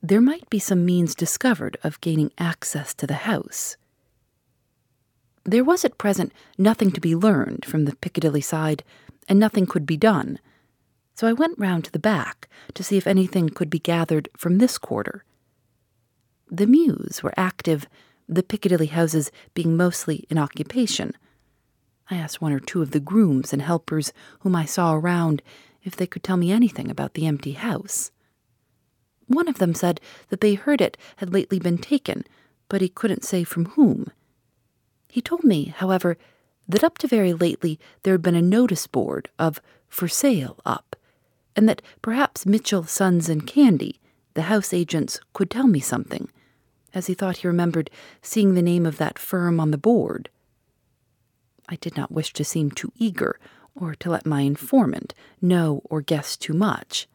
there 0.00 0.20
might 0.20 0.48
be 0.48 0.60
some 0.60 0.84
means 0.84 1.14
discovered 1.14 1.76
of 1.82 2.00
gaining 2.00 2.30
access 2.38 2.94
to 2.94 3.06
the 3.06 3.14
house. 3.14 3.76
There 5.44 5.64
was 5.64 5.84
at 5.84 5.98
present 5.98 6.32
nothing 6.56 6.92
to 6.92 7.00
be 7.00 7.16
learned 7.16 7.64
from 7.64 7.84
the 7.84 7.96
Piccadilly 7.96 8.40
side, 8.42 8.84
and 9.28 9.40
nothing 9.40 9.66
could 9.66 9.86
be 9.86 9.96
done, 9.96 10.38
so 11.16 11.26
I 11.26 11.32
went 11.32 11.58
round 11.58 11.84
to 11.84 11.92
the 11.92 11.98
back 11.98 12.48
to 12.74 12.84
see 12.84 12.96
if 12.96 13.06
anything 13.06 13.48
could 13.48 13.70
be 13.70 13.78
gathered 13.78 14.28
from 14.36 14.58
this 14.58 14.78
quarter. 14.78 15.24
The 16.50 16.66
mews 16.66 17.22
were 17.22 17.34
active, 17.36 17.86
the 18.28 18.42
Piccadilly 18.42 18.86
houses 18.86 19.32
being 19.54 19.76
mostly 19.76 20.26
in 20.30 20.38
occupation 20.38 21.14
I 22.10 22.16
asked 22.16 22.40
one 22.40 22.52
or 22.52 22.60
two 22.60 22.82
of 22.82 22.92
the 22.92 23.00
grooms 23.00 23.52
and 23.52 23.62
helpers 23.62 24.12
whom 24.40 24.54
I 24.54 24.64
saw 24.64 24.94
around 24.94 25.42
if 25.82 25.96
they 25.96 26.06
could 26.06 26.22
tell 26.22 26.36
me 26.36 26.52
anything 26.52 26.90
about 26.90 27.14
the 27.14 27.26
empty 27.26 27.52
house. 27.52 28.10
One 29.26 29.48
of 29.48 29.58
them 29.58 29.74
said 29.74 30.00
that 30.28 30.40
they 30.40 30.54
heard 30.54 30.80
it 30.80 30.96
had 31.16 31.32
lately 31.32 31.58
been 31.58 31.78
taken, 31.78 32.24
but 32.68 32.80
he 32.80 32.88
couldn't 32.88 33.24
say 33.24 33.42
from 33.42 33.66
whom. 33.66 34.10
He 35.08 35.20
told 35.20 35.42
me, 35.42 35.74
however, 35.76 36.16
that 36.68 36.84
up 36.84 36.98
to 36.98 37.08
very 37.08 37.32
lately 37.32 37.78
there 38.02 38.14
had 38.14 38.22
been 38.22 38.34
a 38.36 38.42
notice 38.42 38.86
board 38.86 39.28
of 39.38 39.60
for 39.88 40.06
sale 40.06 40.58
up, 40.64 40.94
and 41.56 41.68
that 41.68 41.82
perhaps 42.02 42.46
Mitchell, 42.46 42.84
Sons, 42.84 43.28
and 43.28 43.46
Candy, 43.46 43.98
the 44.34 44.42
house 44.42 44.74
agents, 44.74 45.18
could 45.32 45.50
tell 45.50 45.66
me 45.66 45.80
something, 45.80 46.30
as 46.92 47.06
he 47.06 47.14
thought 47.14 47.38
he 47.38 47.48
remembered 47.48 47.90
seeing 48.20 48.54
the 48.54 48.62
name 48.62 48.84
of 48.84 48.98
that 48.98 49.18
firm 49.18 49.58
on 49.58 49.70
the 49.70 49.78
board. 49.78 50.28
I 51.68 51.76
did 51.76 51.96
not 51.96 52.12
wish 52.12 52.32
to 52.34 52.44
seem 52.44 52.70
too 52.70 52.92
eager 52.96 53.40
or 53.74 53.94
to 53.96 54.10
let 54.10 54.26
my 54.26 54.42
informant 54.42 55.14
know 55.40 55.80
or 55.84 56.00
guess 56.00 56.36
too 56.36 56.54
much. 56.54 57.08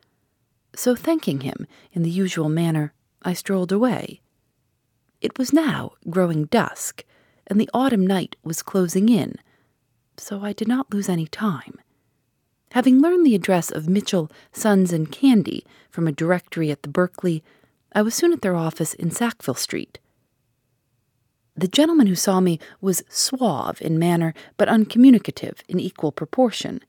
So, 0.76 0.96
thanking 0.96 1.42
him 1.42 1.68
in 1.94 2.04
the 2.04 2.10
usual 2.10 2.50
manner, 2.50 2.94
I 3.22 3.34
strolled 3.34 3.72
away. 3.72 4.22
It 5.22 5.38
was 5.38 5.54
now 5.54 5.92
growing 6.10 6.46
dusk, 6.46 7.04
and 7.46 7.60
the 7.60 7.70
autumn 7.74 8.08
night 8.08 8.36
was 8.44 8.64
closing 8.64 9.10
in, 9.10 9.36
so 10.18 10.42
I 10.42 10.54
did 10.54 10.68
not 10.68 10.94
lose 10.94 11.10
any 11.10 11.28
time. 11.28 11.80
Having 12.72 13.02
learned 13.02 13.26
the 13.26 13.36
address 13.36 13.70
of 13.70 13.90
Mitchell, 13.90 14.32
Sons, 14.54 14.94
and 14.94 15.12
Candy 15.12 15.66
from 15.90 16.08
a 16.08 16.14
directory 16.14 16.72
at 16.72 16.84
the 16.84 16.90
Berkeley, 16.90 17.44
I 17.94 18.02
was 18.02 18.16
soon 18.16 18.32
at 18.32 18.42
their 18.42 18.56
office 18.56 18.94
in 18.94 19.12
Sackville 19.12 19.56
Street. 19.56 20.00
The 21.54 21.68
gentleman 21.68 22.08
who 22.08 22.16
saw 22.16 22.40
me 22.40 22.60
was 22.80 23.04
suave 23.10 23.82
in 23.82 24.00
manner, 24.00 24.34
but 24.56 24.70
uncommunicative 24.70 25.62
in 25.68 25.82
equal 25.82 26.14
proportion. 26.14 26.80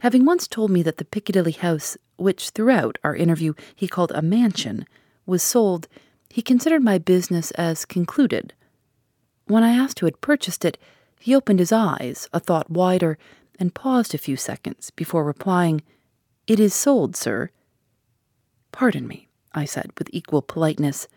Having 0.00 0.24
once 0.24 0.48
told 0.48 0.70
me 0.70 0.82
that 0.82 0.96
the 0.96 1.04
Piccadilly 1.04 1.52
house, 1.52 1.98
which 2.16 2.50
throughout 2.50 2.96
our 3.04 3.14
interview 3.14 3.52
he 3.76 3.88
called 3.88 4.12
a 4.12 4.22
mansion, 4.22 4.86
was 5.26 5.42
sold, 5.42 5.86
he 6.30 6.40
considered 6.40 6.82
my 6.82 6.96
business 6.96 7.50
as 7.52 7.84
concluded. 7.84 8.54
When 9.46 9.62
I 9.62 9.72
asked 9.72 9.98
who 9.98 10.06
had 10.06 10.22
purchased 10.22 10.64
it, 10.64 10.78
he 11.20 11.34
opened 11.34 11.58
his 11.58 11.72
eyes, 11.72 12.28
a 12.32 12.40
thought 12.40 12.70
wider, 12.70 13.18
and 13.58 13.74
paused 13.74 14.14
a 14.14 14.18
few 14.18 14.36
seconds 14.36 14.90
before 14.90 15.24
replying, 15.24 15.82
It 16.46 16.60
is 16.60 16.74
sold, 16.74 17.16
sir. 17.16 17.50
Pardon 18.72 19.06
me, 19.06 19.28
I 19.52 19.64
said 19.64 19.90
with 19.98 20.08
equal 20.12 20.42
politeness 20.42 21.08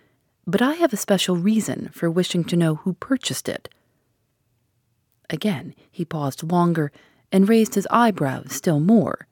but 0.47 0.61
I 0.61 0.73
have 0.73 0.93
a 0.93 0.97
special 0.97 1.37
reason 1.37 1.89
for 1.93 2.09
wishing 2.09 2.43
to 2.45 2.57
know 2.57 2.75
who 2.75 2.93
purchased 2.93 3.47
it. 3.47 3.69
Again, 5.29 5.75
he 5.91 6.03
paused 6.03 6.51
longer 6.51 6.91
and 7.31 7.47
raised 7.47 7.75
his 7.75 7.87
eyebrows 7.89 8.51
still 8.51 8.79
more. 8.79 9.27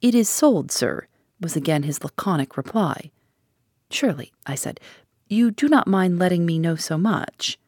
It 0.00 0.14
is 0.14 0.28
sold, 0.28 0.72
sir, 0.72 1.06
was 1.40 1.56
again 1.56 1.84
his 1.84 2.02
laconic 2.02 2.56
reply. 2.56 3.10
Surely, 3.90 4.32
I 4.46 4.54
said, 4.54 4.80
you 5.28 5.50
do 5.50 5.68
not 5.68 5.86
mind 5.86 6.18
letting 6.18 6.44
me 6.44 6.58
know 6.58 6.74
so 6.74 6.98
much. 6.98 7.58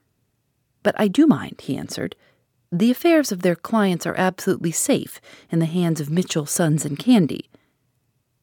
But 0.83 0.95
I 0.99 1.09
do 1.09 1.27
mind, 1.27 1.61
he 1.63 1.77
answered. 1.77 2.17
The 2.79 2.91
affairs 2.91 3.33
of 3.33 3.41
their 3.41 3.57
clients 3.57 4.05
are 4.05 4.19
absolutely 4.19 4.71
safe 4.71 5.19
in 5.51 5.61
the 5.61 5.65
hands 5.65 5.99
of 5.99 6.11
Mitchell, 6.11 6.45
Sons, 6.45 6.85
and 6.85 6.99
Candy. 6.99 7.49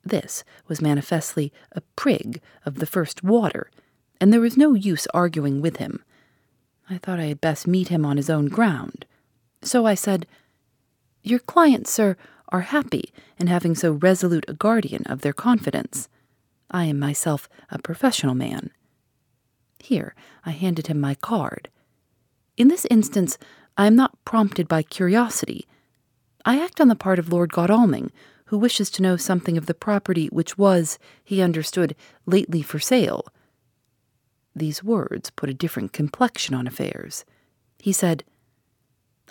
This 0.03 0.43
was 0.67 0.81
manifestly 0.81 1.53
a 1.73 1.81
prig 1.95 2.41
of 2.65 2.79
the 2.79 2.87
first 2.87 3.23
water, 3.23 3.69
and 4.19 4.33
there 4.33 4.41
was 4.41 4.57
no 4.57 4.73
use 4.73 5.05
arguing 5.13 5.61
with 5.61 5.77
him. 5.77 6.03
I 6.89 6.97
thought 6.97 7.19
I 7.19 7.25
had 7.25 7.41
best 7.41 7.67
meet 7.67 7.89
him 7.89 8.07
on 8.07 8.17
his 8.17 8.27
own 8.27 8.47
ground. 8.47 9.05
So 9.61 9.85
I 9.85 9.93
said, 9.93 10.25
Your 11.21 11.37
clients, 11.37 11.91
sir, 11.91 12.17
are 12.49 12.61
happy 12.61 13.13
in 13.37 13.45
having 13.45 13.75
so 13.75 13.91
resolute 13.91 14.45
a 14.47 14.55
guardian 14.55 15.03
of 15.05 15.21
their 15.21 15.33
confidence. 15.33 16.09
I 16.71 16.85
am 16.85 16.97
myself 16.97 17.47
a 17.69 17.77
professional 17.77 18.33
man. 18.33 18.71
Here 19.77 20.15
I 20.43 20.51
handed 20.51 20.87
him 20.87 20.99
my 20.99 21.13
card. 21.13 21.69
In 22.55 22.67
this 22.67 22.85
instance, 22.91 23.37
I 23.77 23.87
am 23.87 23.95
not 23.95 24.23
prompted 24.23 24.67
by 24.67 24.83
curiosity. 24.83 25.67
I 26.45 26.63
act 26.63 26.79
on 26.79 26.89
the 26.89 26.95
part 26.95 27.19
of 27.19 27.31
Lord 27.31 27.51
Godalming, 27.51 28.11
who 28.45 28.57
wishes 28.57 28.89
to 28.91 29.01
know 29.01 29.17
something 29.17 29.57
of 29.57 29.65
the 29.65 29.73
property 29.73 30.27
which 30.27 30.57
was, 30.57 30.99
he 31.23 31.41
understood, 31.41 31.95
lately 32.25 32.61
for 32.61 32.79
sale. 32.79 33.25
These 34.55 34.83
words 34.83 35.31
put 35.31 35.49
a 35.49 35.55
different 35.55 35.93
complexion 35.93 36.53
on 36.53 36.67
affairs. 36.67 37.25
He 37.79 37.91
said, 37.91 38.23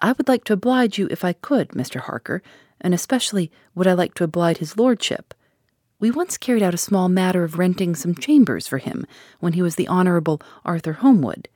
I 0.00 0.12
would 0.12 0.26
like 0.26 0.42
to 0.44 0.54
oblige 0.54 0.98
you 0.98 1.06
if 1.10 1.24
I 1.24 1.34
could, 1.34 1.68
Mr. 1.68 2.00
Harker, 2.00 2.42
and 2.80 2.92
especially 2.92 3.52
would 3.74 3.86
I 3.86 3.92
like 3.92 4.14
to 4.14 4.24
oblige 4.24 4.56
his 4.56 4.76
lordship. 4.76 5.34
We 6.00 6.10
once 6.10 6.36
carried 6.36 6.64
out 6.64 6.74
a 6.74 6.78
small 6.78 7.08
matter 7.08 7.44
of 7.44 7.58
renting 7.58 7.94
some 7.94 8.16
chambers 8.16 8.66
for 8.66 8.78
him 8.78 9.06
when 9.38 9.52
he 9.52 9.62
was 9.62 9.76
the 9.76 9.86
Honourable 9.86 10.42
Arthur 10.64 10.94
Holmwood. 10.94 11.48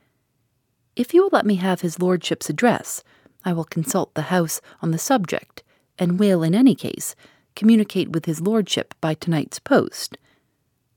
If 0.97 1.13
you 1.13 1.21
will 1.21 1.29
let 1.31 1.45
me 1.45 1.57
have 1.57 1.81
his 1.81 1.99
lordship's 1.99 2.49
address, 2.49 3.03
I 3.45 3.53
will 3.53 3.65
consult 3.65 4.15
the 4.15 4.33
house 4.33 4.61
on 4.81 4.89
the 4.89 4.97
subject, 4.97 5.61
and 5.99 6.17
will, 6.17 6.41
in 6.41 6.55
any 6.55 6.73
case, 6.73 7.15
communicate 7.55 8.09
with 8.09 8.25
his 8.25 8.41
lordship 8.41 8.95
by 8.99 9.13
tonight's 9.13 9.59
post. 9.59 10.17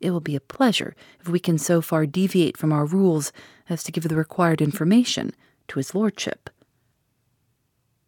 It 0.01 0.11
will 0.11 0.21
be 0.21 0.35
a 0.35 0.41
pleasure 0.41 0.97
if 1.21 1.29
we 1.29 1.39
can 1.39 1.59
so 1.59 1.83
far 1.83 2.07
deviate 2.07 2.57
from 2.57 2.73
our 2.73 2.87
rules 2.87 3.31
as 3.69 3.85
to 3.85 3.93
give 3.93 4.05
the 4.05 4.17
required 4.17 4.63
information 4.63 5.33
to 5.69 5.79
his 5.79 5.95
lordship. 5.95 6.49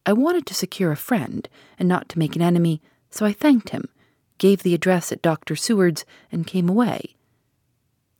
I 0.06 0.14
wanted 0.14 0.46
to 0.46 0.54
secure 0.54 0.92
a 0.92 0.96
friend 0.96 1.46
and 1.78 1.90
not 1.90 2.08
to 2.08 2.18
make 2.18 2.34
an 2.34 2.42
enemy, 2.42 2.80
so 3.10 3.26
I 3.26 3.34
thanked 3.34 3.68
him, 3.68 3.90
gave 4.38 4.62
the 4.62 4.72
address 4.72 5.12
at 5.12 5.20
Dr. 5.20 5.56
Seward's, 5.56 6.06
and 6.32 6.46
came 6.46 6.70
away. 6.70 7.16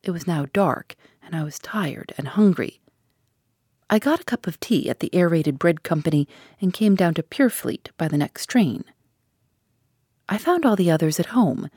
It 0.02 0.10
was 0.10 0.26
now 0.26 0.44
dark, 0.52 0.94
and 1.22 1.34
I 1.34 1.42
was 1.42 1.58
tired 1.58 2.12
and 2.18 2.28
hungry. 2.28 2.81
I 3.92 3.98
got 3.98 4.20
a 4.20 4.24
cup 4.24 4.46
of 4.46 4.58
tea 4.58 4.88
at 4.88 5.00
the 5.00 5.14
Aerated 5.14 5.58
Bread 5.58 5.82
Company 5.82 6.26
and 6.62 6.72
came 6.72 6.94
down 6.94 7.12
to 7.12 7.22
Purfleet 7.22 7.90
by 7.98 8.08
the 8.08 8.16
next 8.16 8.46
train. 8.46 8.84
I 10.30 10.38
found 10.38 10.64
all 10.64 10.76
the 10.76 10.90
others 10.90 11.20
at 11.20 11.36
home. 11.36 11.68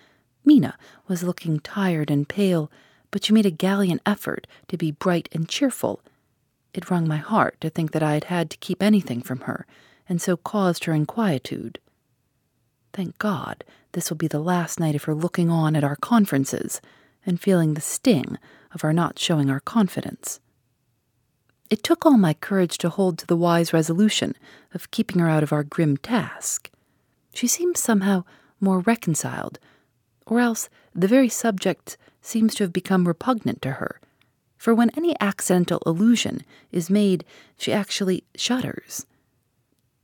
Mina 0.45 0.77
was 1.09 1.23
looking 1.23 1.59
tired 1.59 2.09
and 2.09 2.25
pale, 2.25 2.71
but 3.11 3.25
she 3.25 3.33
made 3.33 3.45
a 3.45 3.51
gallant 3.51 4.01
effort 4.05 4.47
to 4.69 4.77
be 4.77 4.91
bright 4.91 5.27
and 5.33 5.49
cheerful. 5.49 5.99
It 6.73 6.89
wrung 6.89 7.05
my 7.05 7.17
heart 7.17 7.59
to 7.59 7.69
think 7.69 7.91
that 7.91 8.01
I 8.01 8.13
had 8.13 8.23
had 8.23 8.49
to 8.51 8.57
keep 8.59 8.81
anything 8.81 9.21
from 9.21 9.41
her, 9.41 9.67
and 10.07 10.21
so 10.21 10.37
caused 10.37 10.85
her 10.85 10.93
inquietude. 10.93 11.79
Thank 12.93 13.17
God, 13.17 13.65
this 13.91 14.09
will 14.09 14.15
be 14.15 14.29
the 14.29 14.39
last 14.39 14.79
night 14.79 14.95
of 14.95 15.03
her 15.03 15.13
looking 15.13 15.49
on 15.49 15.75
at 15.75 15.83
our 15.83 15.97
conferences 15.97 16.79
and 17.25 17.41
feeling 17.41 17.73
the 17.73 17.81
sting 17.81 18.37
of 18.71 18.85
our 18.85 18.93
not 18.93 19.19
showing 19.19 19.49
our 19.49 19.59
confidence. 19.59 20.39
It 21.69 21.83
took 21.83 22.05
all 22.05 22.17
my 22.17 22.33
courage 22.33 22.77
to 22.79 22.89
hold 22.89 23.17
to 23.17 23.27
the 23.27 23.35
wise 23.35 23.73
resolution 23.73 24.35
of 24.73 24.91
keeping 24.91 25.19
her 25.19 25.29
out 25.29 25.43
of 25.43 25.51
our 25.51 25.63
grim 25.63 25.97
task. 25.97 26.69
She 27.33 27.47
seems 27.47 27.79
somehow 27.79 28.23
more 28.59 28.79
reconciled, 28.79 29.59
or 30.25 30.39
else 30.39 30.69
the 30.93 31.07
very 31.07 31.29
subject 31.29 31.97
seems 32.21 32.55
to 32.55 32.63
have 32.63 32.73
become 32.73 33.07
repugnant 33.07 33.61
to 33.63 33.73
her, 33.73 33.99
for 34.57 34.73
when 34.73 34.91
any 34.91 35.15
accidental 35.19 35.81
allusion 35.85 36.43
is 36.71 36.89
made, 36.89 37.25
she 37.57 37.73
actually 37.73 38.23
shudders. 38.35 39.05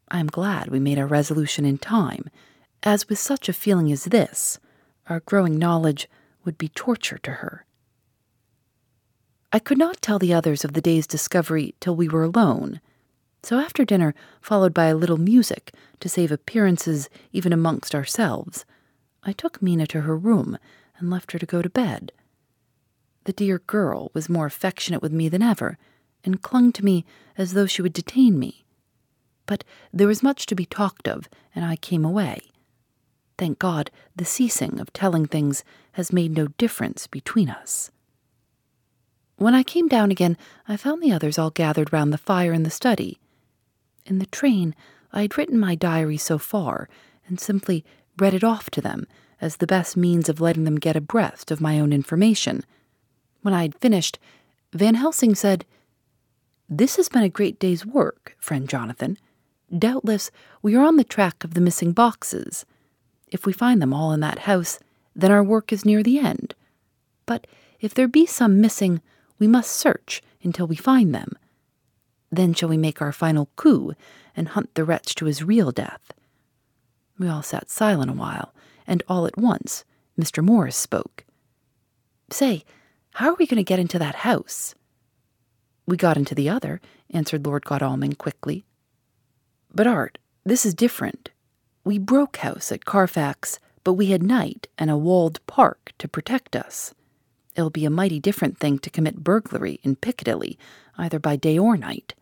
I 0.09 0.19
am 0.19 0.27
glad 0.27 0.67
we 0.67 0.79
made 0.79 0.99
our 0.99 1.07
resolution 1.07 1.63
in 1.63 1.77
time, 1.77 2.29
as 2.83 3.07
with 3.07 3.19
such 3.19 3.47
a 3.47 3.53
feeling 3.53 3.91
as 3.91 4.05
this, 4.05 4.59
our 5.07 5.21
growing 5.21 5.57
knowledge 5.57 6.09
would 6.43 6.57
be 6.57 6.69
torture 6.69 7.19
to 7.19 7.31
her. 7.31 7.65
I 9.53 9.59
could 9.59 9.77
not 9.77 10.01
tell 10.01 10.17
the 10.17 10.33
others 10.33 10.63
of 10.63 10.73
the 10.73 10.81
day's 10.81 11.05
discovery 11.05 11.75
till 11.81 11.95
we 11.95 12.07
were 12.07 12.23
alone. 12.23 12.79
So 13.43 13.59
after 13.59 13.83
dinner, 13.83 14.15
followed 14.39 14.73
by 14.73 14.85
a 14.85 14.95
little 14.95 15.17
music 15.17 15.73
to 15.99 16.07
save 16.07 16.31
appearances 16.31 17.09
even 17.33 17.51
amongst 17.51 17.93
ourselves, 17.93 18.65
I 19.23 19.33
took 19.33 19.61
Mina 19.61 19.87
to 19.87 20.01
her 20.01 20.15
room 20.15 20.57
and 20.97 21.09
left 21.09 21.33
her 21.33 21.39
to 21.39 21.45
go 21.45 21.61
to 21.61 21.69
bed. 21.69 22.13
The 23.25 23.33
dear 23.33 23.59
girl 23.59 24.09
was 24.13 24.29
more 24.29 24.45
affectionate 24.45 25.01
with 25.01 25.11
me 25.11 25.27
than 25.27 25.41
ever, 25.41 25.77
and 26.23 26.41
clung 26.41 26.71
to 26.73 26.85
me 26.85 27.05
as 27.37 27.53
though 27.53 27.65
she 27.65 27.81
would 27.81 27.93
detain 27.93 28.39
me. 28.39 28.63
But 29.45 29.63
there 29.91 30.07
was 30.07 30.23
much 30.23 30.45
to 30.45 30.55
be 30.55 30.65
talked 30.65 31.09
of, 31.09 31.27
and 31.53 31.65
I 31.65 31.75
came 31.75 32.05
away. 32.05 32.51
Thank 33.37 33.59
God, 33.59 33.91
the 34.15 34.23
ceasing 34.23 34.79
of 34.79 34.93
telling 34.93 35.25
things 35.25 35.63
has 35.93 36.13
made 36.13 36.31
no 36.31 36.47
difference 36.57 37.05
between 37.07 37.49
us. 37.49 37.91
When 39.41 39.55
I 39.55 39.63
came 39.63 39.87
down 39.87 40.11
again, 40.11 40.37
I 40.67 40.77
found 40.77 41.01
the 41.01 41.11
others 41.11 41.39
all 41.39 41.49
gathered 41.49 41.91
round 41.91 42.13
the 42.13 42.19
fire 42.19 42.53
in 42.53 42.61
the 42.61 42.69
study. 42.69 43.19
In 44.05 44.19
the 44.19 44.27
train, 44.27 44.75
I 45.11 45.23
had 45.23 45.35
written 45.35 45.57
my 45.57 45.73
diary 45.73 46.17
so 46.17 46.37
far, 46.37 46.87
and 47.27 47.39
simply 47.39 47.83
read 48.19 48.35
it 48.35 48.43
off 48.43 48.69
to 48.69 48.81
them 48.81 49.07
as 49.41 49.57
the 49.57 49.65
best 49.65 49.97
means 49.97 50.29
of 50.29 50.41
letting 50.41 50.65
them 50.65 50.77
get 50.77 50.95
abreast 50.95 51.49
of 51.49 51.59
my 51.59 51.79
own 51.79 51.91
information. 51.91 52.63
When 53.41 53.51
I 53.51 53.63
had 53.63 53.73
finished, 53.79 54.19
Van 54.73 54.93
Helsing 54.93 55.33
said, 55.33 55.65
This 56.69 56.97
has 56.97 57.09
been 57.09 57.23
a 57.23 57.27
great 57.27 57.57
day's 57.57 57.83
work, 57.83 58.35
friend 58.37 58.69
Jonathan. 58.69 59.17
Doubtless 59.75 60.29
we 60.61 60.75
are 60.75 60.85
on 60.85 60.97
the 60.97 61.03
track 61.03 61.43
of 61.43 61.55
the 61.55 61.61
missing 61.61 61.93
boxes. 61.93 62.63
If 63.29 63.47
we 63.47 63.53
find 63.53 63.81
them 63.81 63.91
all 63.91 64.13
in 64.13 64.19
that 64.19 64.39
house, 64.45 64.77
then 65.15 65.31
our 65.31 65.43
work 65.43 65.73
is 65.73 65.83
near 65.83 66.03
the 66.03 66.19
end. 66.19 66.53
But 67.25 67.47
if 67.79 67.95
there 67.95 68.07
be 68.07 68.27
some 68.27 68.61
missing, 68.61 69.01
we 69.41 69.47
must 69.47 69.71
search 69.71 70.21
until 70.43 70.67
we 70.67 70.75
find 70.75 71.15
them. 71.15 71.31
Then 72.31 72.53
shall 72.53 72.69
we 72.69 72.77
make 72.77 73.01
our 73.01 73.11
final 73.11 73.49
coup 73.55 73.93
and 74.37 74.49
hunt 74.49 74.75
the 74.75 74.85
wretch 74.85 75.15
to 75.15 75.25
his 75.25 75.43
real 75.43 75.71
death. 75.71 76.13
We 77.17 77.27
all 77.27 77.41
sat 77.41 77.71
silent 77.71 78.11
a 78.11 78.13
while, 78.13 78.53
and 78.85 79.01
all 79.09 79.25
at 79.25 79.39
once 79.39 79.83
Mr. 80.15 80.43
Morris 80.43 80.77
spoke. 80.77 81.25
Say, 82.29 82.63
how 83.15 83.31
are 83.31 83.35
we 83.39 83.47
going 83.47 83.57
to 83.57 83.63
get 83.63 83.79
into 83.79 83.97
that 83.97 84.13
house? 84.13 84.75
We 85.87 85.97
got 85.97 86.17
into 86.17 86.35
the 86.35 86.47
other, 86.47 86.79
answered 87.09 87.43
Lord 87.43 87.65
Godalming 87.65 88.13
quickly. 88.13 88.63
But, 89.73 89.87
Art, 89.87 90.19
this 90.45 90.67
is 90.67 90.75
different. 90.75 91.31
We 91.83 91.97
broke 91.97 92.37
house 92.37 92.71
at 92.71 92.85
Carfax, 92.85 93.57
but 93.83 93.93
we 93.93 94.11
had 94.11 94.21
night 94.21 94.67
and 94.77 94.91
a 94.91 94.97
walled 94.97 95.43
park 95.47 95.93
to 95.97 96.07
protect 96.07 96.55
us. 96.55 96.93
It'll 97.55 97.69
be 97.69 97.85
a 97.85 97.89
mighty 97.89 98.19
different 98.19 98.57
thing 98.57 98.79
to 98.79 98.89
commit 98.89 99.23
burglary 99.23 99.79
in 99.83 99.95
Piccadilly, 99.95 100.57
either 100.97 101.19
by 101.19 101.35
day 101.35 101.57
or 101.57 101.75
night. 101.75 102.13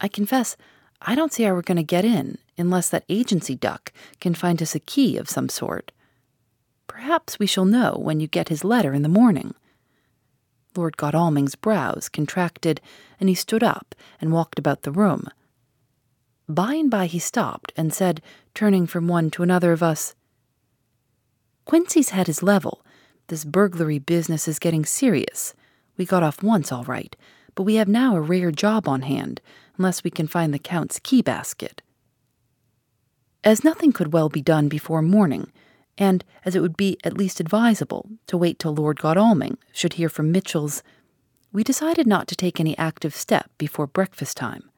I 0.00 0.08
confess, 0.08 0.56
I 1.02 1.14
don't 1.14 1.32
see 1.32 1.44
how 1.44 1.52
we're 1.52 1.62
going 1.62 1.76
to 1.76 1.82
get 1.82 2.04
in 2.04 2.38
unless 2.56 2.88
that 2.90 3.04
agency 3.08 3.54
duck 3.54 3.92
can 4.20 4.34
find 4.34 4.60
us 4.62 4.74
a 4.74 4.80
key 4.80 5.16
of 5.16 5.30
some 5.30 5.48
sort. 5.48 5.92
Perhaps 6.86 7.38
we 7.38 7.46
shall 7.46 7.64
know 7.64 7.96
when 7.96 8.20
you 8.20 8.26
get 8.26 8.48
his 8.48 8.64
letter 8.64 8.92
in 8.92 9.02
the 9.02 9.08
morning. 9.08 9.54
Lord 10.76 10.96
Godalming's 10.96 11.54
brows 11.54 12.08
contracted, 12.08 12.80
and 13.18 13.28
he 13.28 13.34
stood 13.34 13.62
up 13.62 13.94
and 14.20 14.32
walked 14.32 14.58
about 14.58 14.82
the 14.82 14.92
room. 14.92 15.28
By 16.48 16.74
and 16.74 16.90
by 16.90 17.06
he 17.06 17.18
stopped 17.18 17.72
and 17.76 17.92
said, 17.92 18.22
turning 18.54 18.86
from 18.86 19.08
one 19.08 19.30
to 19.32 19.42
another 19.42 19.72
of 19.72 19.82
us, 19.82 20.14
Quincy's 21.64 22.10
head 22.10 22.28
is 22.28 22.42
level, 22.42 22.82
this 23.28 23.44
burglary 23.44 23.98
business 23.98 24.48
is 24.48 24.58
getting 24.58 24.84
serious. 24.84 25.54
We 25.96 26.04
got 26.04 26.22
off 26.22 26.42
once, 26.42 26.72
all 26.72 26.84
right, 26.84 27.14
but 27.54 27.62
we 27.62 27.76
have 27.76 27.88
now 27.88 28.16
a 28.16 28.20
rare 28.20 28.50
job 28.50 28.88
on 28.88 29.02
hand, 29.02 29.40
unless 29.76 30.02
we 30.02 30.10
can 30.10 30.26
find 30.26 30.52
the 30.52 30.58
Count's 30.58 30.98
key 30.98 31.22
basket. 31.22 31.82
As 33.44 33.64
nothing 33.64 33.92
could 33.92 34.12
well 34.12 34.28
be 34.28 34.42
done 34.42 34.68
before 34.68 35.02
morning, 35.02 35.52
and 35.96 36.24
as 36.44 36.54
it 36.54 36.60
would 36.60 36.76
be 36.76 36.98
at 37.04 37.16
least 37.16 37.40
advisable 37.40 38.08
to 38.26 38.36
wait 38.36 38.58
till 38.58 38.74
Lord 38.74 39.00
Godalming 39.00 39.58
should 39.72 39.94
hear 39.94 40.08
from 40.08 40.32
Mitchell's, 40.32 40.82
we 41.52 41.64
decided 41.64 42.06
not 42.06 42.28
to 42.28 42.36
take 42.36 42.60
any 42.60 42.76
active 42.76 43.14
step 43.14 43.50
before 43.58 43.86
breakfast 43.86 44.36
time. 44.36 44.70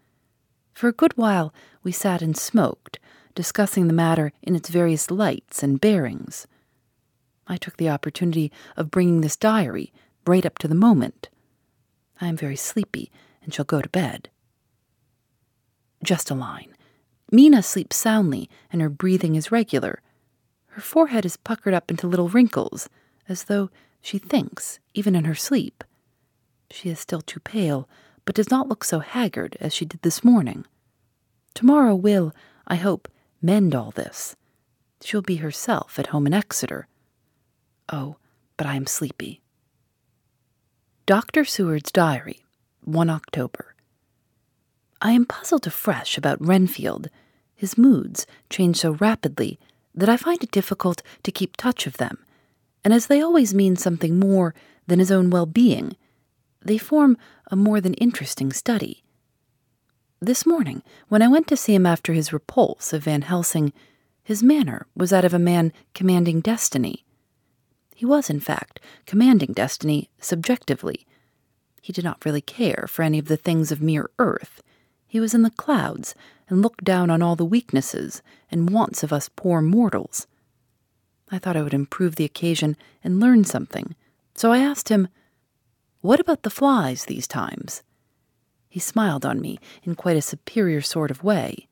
For 0.73 0.89
a 0.89 0.93
good 0.93 1.17
while 1.17 1.53
we 1.83 1.93
sat 1.93 2.23
and 2.23 2.37
smoked, 2.37 2.99
discussing 3.35 3.87
the 3.87 3.93
matter 3.93 4.33
in 4.43 4.57
its 4.57 4.69
various 4.69 5.11
lights 5.11 5.63
and 5.63 5.81
bearings. 5.81 6.47
I 7.51 7.57
took 7.57 7.77
the 7.77 7.91
opportunity 7.91 8.53
of 8.77 8.93
bringing 8.93 9.21
this 9.21 9.37
diary 9.37 9.93
right 10.25 10.47
up 10.47 10.57
to 10.59 10.69
the 10.69 10.75
moment. 10.75 11.29
I 12.21 12.29
am 12.29 12.37
very 12.37 12.55
sleepy 12.57 13.11
and 13.43 13.53
shall 13.53 13.65
go 13.65 13.83
to 13.83 13.89
bed. 13.89 14.29
just 16.05 16.31
a 16.31 16.35
line. 16.35 16.75
Mina 17.33 17.63
sleeps 17.63 17.97
soundly, 17.97 18.49
and 18.73 18.81
her 18.81 18.89
breathing 18.89 19.35
is 19.35 19.53
regular. 19.53 20.01
Her 20.69 20.81
forehead 20.81 21.27
is 21.27 21.37
puckered 21.37 21.75
up 21.75 21.91
into 21.91 22.07
little 22.07 22.29
wrinkles, 22.29 22.89
as 23.29 23.45
though 23.45 23.71
she 24.01 24.19
thinks, 24.19 24.79
even 24.95 25.15
in 25.15 25.25
her 25.25 25.35
sleep. 25.35 25.85
She 26.71 26.89
is 26.89 26.99
still 27.01 27.21
too 27.21 27.41
pale, 27.41 27.89
but 28.25 28.35
does 28.35 28.51
not 28.51 28.69
look 28.69 28.85
so 28.85 29.01
haggard 29.01 29.57
as 29.61 29.75
she 29.75 29.85
did 29.85 30.03
this 30.03 30.25
morning. 30.25 30.65
Tomorrow 31.55 31.97
will, 31.97 32.33
I 32.67 32.77
hope, 32.77 33.09
mend 33.43 33.75
all 33.75 33.91
this. 33.91 34.37
She'll 35.03 35.23
be 35.23 35.37
herself 35.37 35.99
at 35.99 36.09
home 36.09 36.27
in 36.27 36.35
Exeter. 36.35 36.87
Oh, 37.93 38.17
but 38.57 38.67
I 38.67 38.77
am 38.77 38.87
sleepy. 38.87 39.41
Dr. 41.07 41.45
Seward's 41.45 41.91
Diary, 41.91 42.45
1 42.85 43.11
October. 43.11 43.75
I 45.03 45.13
am 45.13 45.25
puzzled 45.25 45.67
afresh 45.67 46.17
about 46.17 46.45
Renfield. 46.45 47.11
His 47.57 47.77
moods 47.77 48.27
change 48.49 48.77
so 48.77 48.93
rapidly 48.93 49.59
that 49.95 50.09
I 50.09 50.17
find 50.17 50.43
it 50.43 50.53
difficult 50.53 51.03
to 51.25 51.33
keep 51.33 51.57
touch 51.57 51.87
of 51.87 51.97
them, 51.97 52.19
and 52.85 52.95
as 52.95 53.07
they 53.09 53.21
always 53.21 53.53
mean 53.53 53.75
something 53.77 54.19
more 54.19 54.55
than 54.87 55.01
his 55.01 55.11
own 55.11 55.31
well 55.31 55.47
being, 55.47 55.97
they 56.63 56.79
form 56.79 57.17
a 57.51 57.57
more 57.57 57.81
than 57.81 57.95
interesting 57.95 58.53
study. 58.53 59.03
This 60.21 60.47
morning, 60.47 60.83
when 61.09 61.23
I 61.23 61.29
went 61.29 61.49
to 61.49 61.57
see 61.57 61.75
him 61.75 61.87
after 61.87 62.13
his 62.13 62.33
repulse 62.33 62.93
of 62.93 63.05
Van 63.05 63.23
Helsing, 63.23 63.73
his 64.23 64.43
manner 64.43 64.87
was 64.95 65.11
that 65.11 65.25
of 65.25 65.35
a 65.35 65.39
man 65.39 65.73
commanding 65.95 66.41
destiny. 66.41 67.05
He 68.01 68.07
was, 68.07 68.31
in 68.31 68.41
fact, 68.41 68.81
commanding 69.05 69.53
destiny 69.53 70.09
subjectively. 70.19 71.07
He 71.83 71.93
did 71.93 72.03
not 72.03 72.25
really 72.25 72.41
care 72.41 72.87
for 72.89 73.03
any 73.03 73.19
of 73.19 73.27
the 73.27 73.37
things 73.37 73.71
of 73.71 73.83
mere 73.83 74.09
earth. 74.19 74.63
He 75.07 75.21
was 75.21 75.35
in 75.35 75.43
the 75.43 75.51
clouds 75.51 76.15
and 76.49 76.63
looked 76.63 76.83
down 76.83 77.11
on 77.11 77.21
all 77.21 77.37
the 77.37 77.45
weaknesses 77.45 78.23
and 78.51 78.71
wants 78.71 79.03
of 79.03 79.13
us 79.13 79.29
poor 79.29 79.61
mortals. 79.61 80.27
I 81.31 81.39
thought 81.39 81.59
I 81.59 81.63
would 81.63 81.75
improve 81.75 82.17
the 82.17 82.25
occasion 82.25 82.75
and 83.05 83.21
learn 83.21 83.45
something, 83.45 83.95
so 84.35 84.51
I 84.51 84.61
asked 84.61 84.89
him, 84.89 85.09
What 86.01 86.21
about 86.21 86.43
the 86.43 86.49
flies 86.49 87.05
these 87.05 87.29
times? 87.29 87.83
He 88.71 88.81
smiled 88.81 89.27
on 89.27 89.43
me 89.43 89.59
in 89.83 89.95
quite 89.95 90.17
a 90.17 90.23
superior 90.23 90.81
sort 90.81 91.11
of 91.11 91.23
way. 91.23 91.69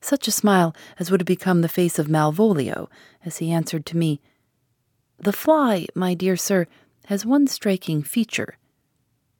Such 0.00 0.26
a 0.26 0.32
smile 0.32 0.74
as 0.98 1.10
would 1.10 1.20
have 1.20 1.26
become 1.26 1.60
the 1.60 1.68
face 1.68 1.98
of 1.98 2.08
Malvolio, 2.08 2.88
as 3.26 3.36
he 3.36 3.52
answered 3.52 3.84
to 3.84 3.98
me, 3.98 4.22
The 5.18 5.32
fly, 5.32 5.86
my 5.94 6.14
dear 6.14 6.36
sir, 6.36 6.66
has 7.06 7.26
one 7.26 7.46
striking 7.46 8.02
feature. 8.02 8.56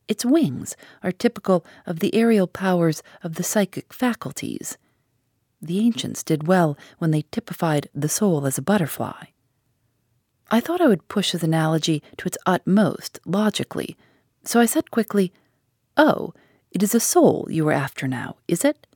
Its 0.06 0.24
wings 0.24 0.76
are 1.02 1.12
typical 1.12 1.64
of 1.86 2.00
the 2.00 2.14
aerial 2.14 2.46
powers 2.46 3.02
of 3.22 3.36
the 3.36 3.42
psychic 3.42 3.92
faculties. 3.92 4.76
The 5.62 5.78
ancients 5.78 6.22
did 6.22 6.46
well 6.46 6.76
when 6.98 7.10
they 7.10 7.24
typified 7.30 7.88
the 7.94 8.08
soul 8.08 8.46
as 8.46 8.58
a 8.58 8.62
butterfly. 8.62 9.26
I 10.50 10.60
thought 10.60 10.82
I 10.82 10.88
would 10.88 11.08
push 11.08 11.32
his 11.32 11.42
analogy 11.42 12.02
to 12.18 12.26
its 12.26 12.38
utmost, 12.44 13.18
logically, 13.24 13.96
so 14.44 14.60
I 14.60 14.66
said 14.66 14.90
quickly, 14.90 15.32
Oh, 15.96 16.34
it 16.70 16.82
is 16.82 16.94
a 16.94 17.00
soul 17.00 17.46
you 17.48 17.66
are 17.68 17.72
after 17.72 18.06
now, 18.06 18.36
is 18.46 18.64
it? 18.64 18.86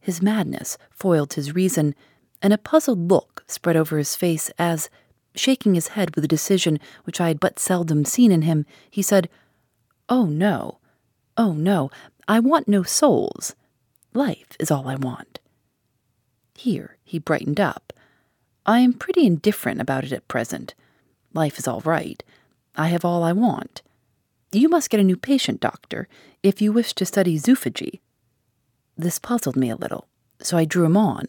His 0.00 0.22
madness 0.22 0.78
foiled 0.90 1.34
his 1.34 1.54
reason, 1.54 1.94
and 2.40 2.52
a 2.52 2.58
puzzled 2.58 3.10
look 3.10 3.44
spread 3.46 3.76
over 3.76 3.98
his 3.98 4.16
face 4.16 4.50
as, 4.58 4.88
shaking 5.34 5.74
his 5.74 5.88
head 5.88 6.14
with 6.14 6.24
a 6.24 6.28
decision 6.28 6.80
which 7.04 7.20
I 7.20 7.28
had 7.28 7.40
but 7.40 7.58
seldom 7.58 8.04
seen 8.04 8.32
in 8.32 8.42
him, 8.42 8.66
he 8.90 9.02
said, 9.02 9.28
Oh, 10.08 10.24
no. 10.24 10.78
Oh, 11.36 11.52
no. 11.52 11.90
I 12.26 12.40
want 12.40 12.68
no 12.68 12.82
souls. 12.82 13.54
Life 14.14 14.56
is 14.58 14.70
all 14.70 14.88
I 14.88 14.96
want. 14.96 15.38
Here 16.56 16.96
he 17.04 17.18
brightened 17.18 17.60
up. 17.60 17.92
I 18.66 18.80
am 18.80 18.92
pretty 18.92 19.26
indifferent 19.26 19.80
about 19.80 20.04
it 20.04 20.12
at 20.12 20.28
present. 20.28 20.74
Life 21.32 21.58
is 21.58 21.68
all 21.68 21.80
right. 21.80 22.22
I 22.76 22.88
have 22.88 23.04
all 23.04 23.22
I 23.22 23.32
want. 23.32 23.82
You 24.52 24.68
must 24.68 24.90
get 24.90 25.00
a 25.00 25.04
new 25.04 25.16
patient, 25.16 25.60
doctor, 25.60 26.08
if 26.42 26.60
you 26.60 26.72
wish 26.72 26.94
to 26.94 27.04
study 27.04 27.38
zoophagy. 27.38 28.00
This 28.96 29.18
puzzled 29.18 29.56
me 29.56 29.70
a 29.70 29.76
little, 29.76 30.08
so 30.40 30.56
I 30.56 30.64
drew 30.64 30.84
him 30.84 30.96
on. 30.96 31.26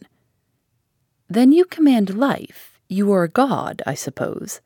Then 1.28 1.52
you 1.52 1.64
command 1.64 2.18
life. 2.18 2.69
You 2.92 3.12
are 3.12 3.22
a 3.22 3.28
god, 3.28 3.82
I 3.86 3.94
suppose. 3.94 4.60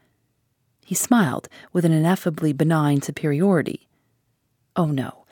He 0.82 0.94
smiled 0.94 1.46
with 1.74 1.84
an 1.84 1.92
ineffably 1.92 2.54
benign 2.54 3.02
superiority. 3.02 3.86
Oh 4.74 4.86
no, 4.86 5.26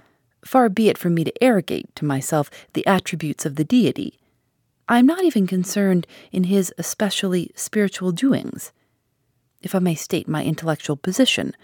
far 0.45 0.69
be 0.69 0.91
it 0.91 0.99
from 0.99 1.15
me 1.15 1.25
to 1.25 1.43
arrogate 1.43 1.97
to 1.97 2.05
myself 2.05 2.51
the 2.75 2.87
attributes 2.87 3.47
of 3.47 3.57
the 3.57 3.65
deity. 3.65 4.19
I 4.91 4.99
am 4.99 5.07
not 5.07 5.25
even 5.25 5.47
concerned 5.47 6.07
in 6.33 6.45
his 6.45 6.71
especially 6.77 7.51
spiritual 7.55 8.13
doings. 8.13 8.73
If 9.63 9.75
I 9.75 9.79
may 9.79 9.95
state 9.95 10.29
my 10.29 10.45
intellectual 10.45 10.97
position, 10.97 11.55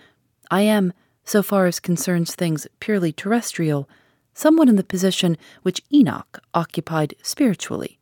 I 0.50 0.62
am 0.62 0.94
so 1.24 1.42
far 1.42 1.66
as 1.66 1.78
concerns 1.78 2.34
things 2.34 2.66
purely 2.80 3.12
terrestrial, 3.12 3.86
somewhat 4.32 4.70
in 4.70 4.76
the 4.76 4.82
position 4.82 5.36
which 5.60 5.82
Enoch 5.92 6.40
occupied 6.54 7.14
spiritually. 7.22 7.98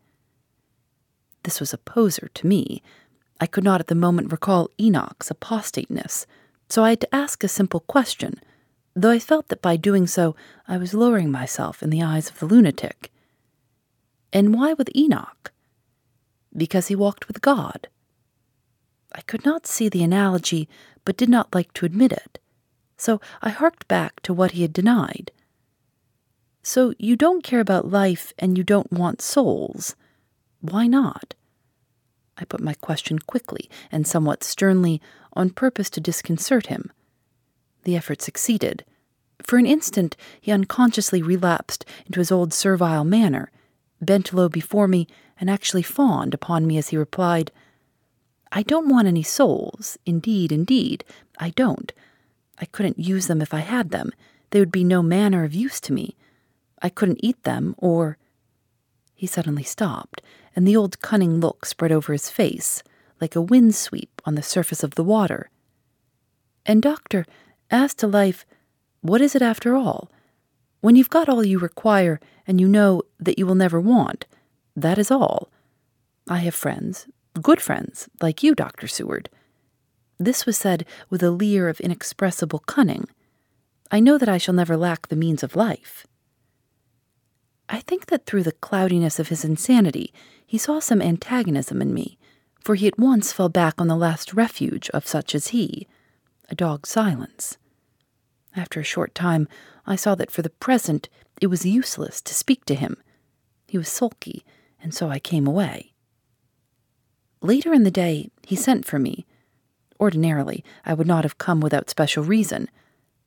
This 1.42 1.58
was 1.58 1.72
a 1.72 1.78
poser 1.78 2.30
to 2.34 2.46
me. 2.46 2.82
I 3.40 3.46
could 3.46 3.64
not 3.64 3.81
at 3.81 3.88
the 3.88 3.94
moment 3.94 4.33
recall 4.33 4.70
Enoch's 4.81 5.31
apostateness, 5.31 6.27
so 6.68 6.85
I 6.85 6.90
had 6.90 7.01
to 7.03 7.14
ask 7.14 7.44
a 7.44 7.49
simple 7.49 7.81
question, 7.81 8.40
though 8.94 9.11
I 9.11 9.18
felt 9.18 9.49
that 9.49 9.62
by 9.62 9.77
doing 9.77 10.07
so 10.07 10.35
I 10.66 10.79
was 10.79 10.94
lowering 10.94 11.31
myself 11.31 11.83
in 11.83 11.90
the 11.90 12.03
eyes 12.03 12.31
of 12.31 12.38
the 12.38 12.46
lunatic. 12.46 13.12
And 14.33 14.55
why 14.55 14.72
with 14.72 14.94
Enoch? 14.96 15.53
Because 16.57 16.88
he 16.88 16.96
walked 16.96 17.29
with 17.29 17.40
God. 17.42 17.88
I 19.12 19.20
could 19.22 19.44
not 19.44 19.66
see 19.66 19.88
the 19.88 20.03
analogy, 20.03 20.68
but 21.05 21.16
did 21.16 21.29
not 21.29 21.55
like 21.55 21.72
to 21.75 21.87
admit 21.87 22.12
it 22.12 22.38
so 22.96 23.20
I 23.42 23.51
harked 23.51 23.88
back 23.88 24.20
to 24.22 24.35
what 24.35 24.53
he 24.53 24.62
had 24.62 24.72
denied. 24.72 25.31
So 26.62 26.94
you 26.99 27.14
don't 27.14 27.44
care 27.44 27.61
about 27.61 27.90
life 27.90 28.33
and 28.38 28.59
you 28.59 28.64
don't 28.64 28.92
want 28.92 29.22
souls. 29.22 29.94
Why 30.61 30.87
not? 30.87 31.35
I 32.38 32.44
put 32.44 32.61
my 32.61 32.75
question 32.75 33.18
quickly 33.18 33.70
and 33.90 34.07
somewhat 34.07 34.44
sternly 34.44 35.01
on 35.33 35.51
purpose 35.51 35.90
to 35.90 36.01
disconcert 36.01 36.66
him. 36.66 36.90
The 37.85 37.96
effort 37.96 38.22
succeeded. 38.22 38.85
For 39.42 39.59
an 39.59 39.66
instant, 39.66 40.16
he 40.40 40.51
unconsciously 40.51 41.22
relapsed 41.22 41.85
into 42.07 42.20
his 42.20 42.33
old 42.33 42.53
servile 42.53 43.05
manner, 43.05 43.51
bent 44.01 44.33
low 44.33 44.49
before 44.49 44.88
me, 44.88 45.07
and 45.38 45.51
actually 45.51 45.83
fawned 45.83 46.35
upon 46.35 46.66
me 46.66 46.79
as 46.79 46.88
he 46.88 46.96
replied, 46.96 47.53
I 48.53 48.62
don't 48.62 48.88
want 48.88 49.09
any 49.09 49.22
souls. 49.22 49.99
Indeed, 50.07 50.53
indeed, 50.53 51.05
I 51.38 51.51
don't. 51.51 51.92
I 52.59 52.64
couldn't 52.64 52.99
use 52.99 53.27
them 53.27 53.42
if 53.42 53.53
I 53.53 53.61
had 53.61 53.90
them. 53.90 54.12
They 54.51 54.61
would 54.61 54.72
be 54.72 54.85
no 54.85 55.03
manner 55.03 55.44
of 55.44 55.55
use 55.55 55.81
to 55.83 55.92
me. 55.92 56.16
I 56.81 56.88
couldn't 56.88 57.20
eat 57.22 57.42
them, 57.42 57.75
or. 57.79 58.18
He 59.14 59.27
suddenly 59.27 59.62
stopped, 59.62 60.22
and 60.57 60.66
the 60.66 60.77
old 60.77 61.01
cunning 61.01 61.38
look 61.38 61.66
spread 61.66 61.92
over 61.92 62.12
his 62.12 62.31
face, 62.31 62.83
like 63.21 63.37
a 63.37 63.42
wind 63.42 63.75
sweep 63.75 64.23
on 64.25 64.35
the 64.35 64.42
surface 64.42 64.83
of 64.83 64.95
the 64.95 65.05
water. 65.05 65.51
And, 66.64 66.83
Doctor, 66.83 67.27
as 67.71 67.95
to 67.97 68.07
life, 68.07 68.47
what 69.03 69.21
is 69.21 69.37
it 69.37 69.42
after 69.42 69.77
all? 69.77 70.11
When 70.81 70.97
you've 70.97 71.11
got 71.11 71.29
all 71.29 71.45
you 71.45 71.59
require, 71.59 72.19
and 72.47 72.61
you 72.61 72.69
know 72.69 73.03
that 73.21 73.38
you 73.38 73.47
will 73.47 73.55
never 73.55 73.81
want, 73.81 74.27
that 74.75 74.99
is 74.99 75.11
all. 75.11 75.49
I 76.29 76.38
have 76.38 76.55
friends, 76.55 77.07
good 77.40 77.61
friends, 77.61 78.09
like 78.21 78.42
you, 78.42 78.55
Dr. 78.55 78.87
Seward. 78.87 79.29
This 80.19 80.47
was 80.47 80.57
said 80.57 80.87
with 81.11 81.23
a 81.23 81.31
leer 81.31 81.69
of 81.69 81.81
inexpressible 81.81 82.61
cunning. 82.61 83.07
I 83.90 84.01
know 84.01 84.16
that 84.19 84.29
I 84.29 84.38
shall 84.38 84.55
never 84.55 84.77
lack 84.77 85.09
the 85.09 85.16
means 85.16 85.42
of 85.42 85.55
life. 85.57 86.07
I 87.68 87.81
think 87.81 88.07
that 88.07 88.26
through 88.26 88.44
the 88.44 88.52
cloudiness 88.52 89.18
of 89.18 89.29
his 89.29 89.44
insanity, 89.44 90.12
he 90.46 90.59
saw 90.59 90.79
some 90.79 91.02
antagonism 91.02 91.83
in 91.83 91.92
me, 91.92 92.18
for 92.61 92.74
he 92.74 92.87
at 92.87 92.98
once 92.98 93.33
fell 93.33 93.48
back 93.48 93.81
on 93.81 93.88
the 93.88 93.96
last 93.96 94.35
refuge 94.35 94.88
of 94.90 95.07
such 95.07 95.35
as 95.35 95.48
he 95.48 95.87
a 96.48 96.55
dog's 96.55 96.88
silence. 96.88 97.59
After 98.55 98.79
a 98.81 98.85
short 98.85 99.14
time, 99.14 99.48
I 99.87 99.96
saw 99.96 100.14
that 100.14 100.31
for 100.31 100.42
the 100.42 100.50
present 100.50 101.09
it 101.40 101.48
was 101.48 101.66
useless 101.66 102.20
to 102.22 102.35
speak 102.35 102.64
to 102.66 102.74
him. 102.74 102.96
He 103.66 103.79
was 103.79 103.88
sulky, 103.88 104.44
and 104.81 104.94
so 104.94 105.09
I 105.09 105.18
came 105.18 105.46
away. 105.46 105.92
Later 107.42 107.74
in 107.74 107.83
the 107.83 107.90
day, 107.90 108.31
he 108.44 108.57
sent 108.57 108.87
for 108.87 108.98
me 108.98 109.26
Ordinarily, 109.98 110.64
I 110.85 110.94
would 110.94 111.07
not 111.07 111.24
have 111.24 111.38
come 111.38 111.61
without 111.61 111.90
special 111.90 112.22
reason, 112.22 112.68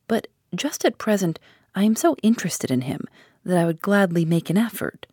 but 0.06 0.28
just 0.54 0.84
at 0.84 0.98
present 0.98 1.38
I 1.74 1.84
am 1.84 1.96
so 1.96 2.16
interested 2.22 2.70
in 2.70 2.82
him 2.82 3.06
that 3.44 3.58
I 3.58 3.64
would 3.64 3.80
gladly 3.80 4.24
make 4.24 4.50
an 4.50 4.58
effort. 4.58 5.06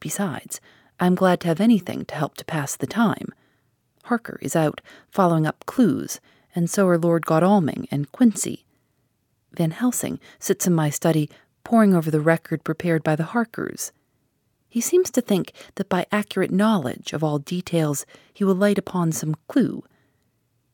Besides, 0.00 0.60
I 1.00 1.06
am 1.06 1.14
glad 1.14 1.40
to 1.40 1.48
have 1.48 1.60
anything 1.60 2.04
to 2.06 2.14
help 2.14 2.36
to 2.36 2.44
pass 2.44 2.76
the 2.76 2.86
time. 2.86 3.28
Harker 4.04 4.38
is 4.40 4.54
out 4.54 4.80
following 5.10 5.46
up 5.46 5.66
clues, 5.66 6.20
and 6.54 6.70
so 6.70 6.86
are 6.88 6.98
Lord 6.98 7.26
Godalming 7.26 7.88
and 7.90 8.10
Quincy. 8.12 8.64
Van 9.52 9.72
Helsing 9.72 10.20
sits 10.38 10.66
in 10.66 10.74
my 10.74 10.90
study 10.90 11.28
poring 11.64 11.94
over 11.94 12.10
the 12.10 12.20
record 12.20 12.62
prepared 12.62 13.02
by 13.02 13.16
the 13.16 13.24
Harkers. 13.24 13.92
He 14.68 14.80
seems 14.80 15.10
to 15.10 15.20
think 15.20 15.52
that 15.76 15.88
by 15.88 16.06
accurate 16.12 16.50
knowledge 16.50 17.12
of 17.12 17.24
all 17.24 17.38
details 17.38 18.06
he 18.32 18.44
will 18.44 18.54
light 18.54 18.78
upon 18.78 19.10
some 19.10 19.34
clue. 19.48 19.82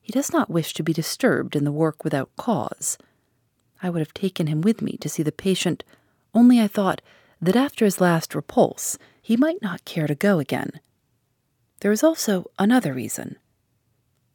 He 0.01 0.13
does 0.13 0.33
not 0.33 0.51
wish 0.51 0.75
to 0.75 0.83
be 0.83 0.93
disturbed 0.93 1.55
in 1.55 1.65
the 1.65 1.73
work 1.73 2.05
without 2.05 2.35
cause. 2.37 2.99
I 3.83 3.91
would 3.91 4.01
have 4.01 4.13
taken 4.13 4.49
him 4.49 4.61
with 4.61 4.83
me 4.83 4.97
to 4.99 5.09
see 5.09 5.23
the 5.23 5.33
patient, 5.33 5.85
only 6.35 6.61
I 6.61 6.67
thought 6.67 7.01
that 7.41 7.57
after 7.57 7.85
his 7.85 8.01
last 8.01 8.35
repulse 8.35 8.99
he 9.21 9.37
might 9.37 9.63
not 9.63 9.85
care 9.85 10.07
to 10.07 10.15
go 10.15 10.39
again. 10.39 10.81
There 11.81 11.93
is 11.93 12.03
also 12.03 12.51
another 12.59 12.93
reason. 12.93 13.37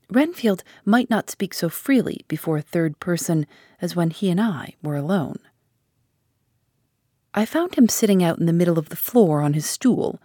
Renfield 0.09 0.63
might 0.85 1.09
not 1.09 1.29
speak 1.29 1.53
so 1.53 1.69
freely 1.69 2.25
before 2.27 2.57
a 2.57 2.61
third 2.61 2.99
person 2.99 3.45
as 3.81 3.95
when 3.95 4.09
he 4.09 4.29
and 4.29 4.39
I 4.39 4.75
were 4.81 4.95
alone. 4.95 5.39
I 7.33 7.45
found 7.45 7.75
him 7.75 7.89
sitting 7.89 8.23
out 8.23 8.39
in 8.39 8.45
the 8.45 8.53
middle 8.53 8.79
of 8.79 8.89
the 8.89 8.95
floor 8.95 9.41
on 9.41 9.53
his 9.53 9.65
stool, 9.65 10.19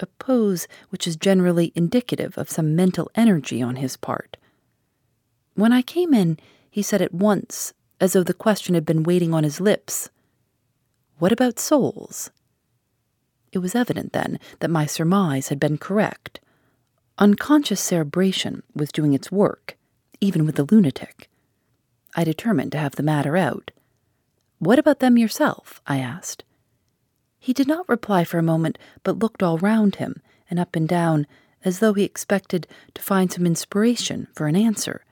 a 0.00 0.06
pose 0.06 0.66
which 0.90 1.06
is 1.06 1.16
generally 1.16 1.72
indicative 1.74 2.36
of 2.36 2.50
some 2.50 2.76
mental 2.76 3.10
energy 3.14 3.62
on 3.62 3.76
his 3.76 3.96
part. 3.96 4.36
When 5.54 5.72
I 5.72 5.82
came 5.82 6.12
in, 6.12 6.38
he 6.70 6.82
said 6.82 7.00
at 7.00 7.14
once, 7.14 7.72
as 8.00 8.12
though 8.12 8.22
the 8.22 8.34
question 8.34 8.74
had 8.74 8.84
been 8.84 9.04
waiting 9.04 9.32
on 9.32 9.44
his 9.44 9.60
lips, 9.60 10.10
What 11.22 11.30
about 11.30 11.60
souls? 11.60 12.32
It 13.52 13.58
was 13.58 13.76
evident 13.76 14.12
then 14.12 14.40
that 14.58 14.72
my 14.72 14.86
surmise 14.86 15.50
had 15.50 15.60
been 15.60 15.78
correct. 15.78 16.40
Unconscious 17.16 17.80
cerebration 17.80 18.64
was 18.74 18.90
doing 18.90 19.14
its 19.14 19.30
work, 19.30 19.78
even 20.20 20.44
with 20.44 20.56
the 20.56 20.66
lunatic. 20.68 21.30
I 22.16 22.24
determined 22.24 22.72
to 22.72 22.78
have 22.78 22.96
the 22.96 23.04
matter 23.04 23.36
out. 23.36 23.70
What 24.58 24.80
about 24.80 24.98
them 24.98 25.16
yourself? 25.16 25.80
I 25.86 25.98
asked. 25.98 26.42
He 27.38 27.52
did 27.52 27.68
not 27.68 27.88
reply 27.88 28.24
for 28.24 28.38
a 28.38 28.42
moment, 28.42 28.76
but 29.04 29.20
looked 29.20 29.44
all 29.44 29.58
round 29.58 29.94
him 30.02 30.20
and 30.50 30.58
up 30.58 30.74
and 30.74 30.88
down 30.88 31.28
as 31.64 31.78
though 31.78 31.92
he 31.92 32.02
expected 32.02 32.66
to 32.94 33.00
find 33.00 33.30
some 33.30 33.46
inspiration 33.46 34.26
for 34.34 34.48
an 34.48 34.56
answer. 34.56 35.04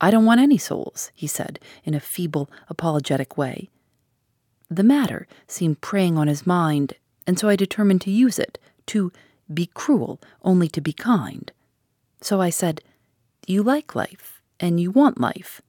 I 0.00 0.10
don't 0.10 0.24
want 0.24 0.40
any 0.40 0.56
souls, 0.56 1.12
he 1.14 1.26
said 1.26 1.60
in 1.84 1.92
a 1.92 2.00
feeble, 2.00 2.50
apologetic 2.70 3.36
way. 3.36 3.68
The 4.70 4.84
matter 4.84 5.26
seemed 5.48 5.80
preying 5.80 6.16
on 6.16 6.28
his 6.28 6.46
mind, 6.46 6.94
and 7.26 7.38
so 7.38 7.48
I 7.48 7.56
determined 7.56 8.00
to 8.02 8.10
use 8.10 8.38
it, 8.38 8.58
to 8.86 9.12
be 9.52 9.66
cruel 9.66 10.20
only 10.42 10.68
to 10.68 10.80
be 10.80 10.92
kind. 10.92 11.50
So 12.20 12.40
I 12.40 12.50
said, 12.50 12.82
You 13.46 13.62
like 13.62 13.94
life, 13.94 14.40
and 14.60 14.80
you 14.80 14.90
want 14.90 15.20
life. 15.20 15.60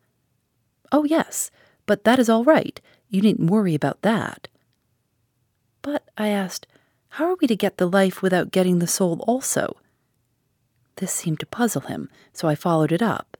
Oh, 0.91 1.03
yes, 1.03 1.49
but 1.85 2.03
that 2.03 2.19
is 2.19 2.29
all 2.29 2.43
right. 2.43 2.79
You 3.09 3.21
needn't 3.21 3.49
worry 3.49 3.73
about 3.73 4.01
that. 4.03 4.47
But, 5.81 6.03
I 6.17 6.27
asked, 6.27 6.67
how 7.15 7.25
are 7.25 7.35
we 7.41 7.47
to 7.47 7.57
get 7.57 7.77
the 7.77 7.89
life 7.89 8.21
without 8.21 8.51
getting 8.51 8.79
the 8.79 8.87
soul 8.87 9.23
also? 9.27 9.75
This 10.95 11.11
seemed 11.11 11.41
to 11.41 11.45
puzzle 11.45 11.81
him, 11.81 12.09
so 12.31 12.47
I 12.47 12.55
followed 12.55 12.91
it 12.91 13.01
up. 13.01 13.35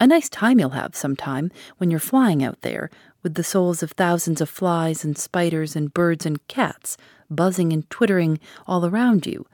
A 0.00 0.06
nice 0.06 0.28
time 0.28 0.58
you'll 0.58 0.70
have 0.70 0.96
sometime 0.96 1.52
when 1.76 1.90
you're 1.90 2.00
flying 2.00 2.42
out 2.42 2.62
there, 2.62 2.90
with 3.22 3.34
the 3.34 3.44
souls 3.44 3.82
of 3.82 3.92
thousands 3.92 4.40
of 4.40 4.48
flies 4.48 5.04
and 5.04 5.16
spiders 5.16 5.76
and 5.76 5.94
birds 5.94 6.26
and 6.26 6.46
cats 6.48 6.96
buzzing 7.30 7.72
and 7.72 7.88
twittering 7.90 8.38
all 8.66 8.84
around 8.84 9.26
you. 9.26 9.46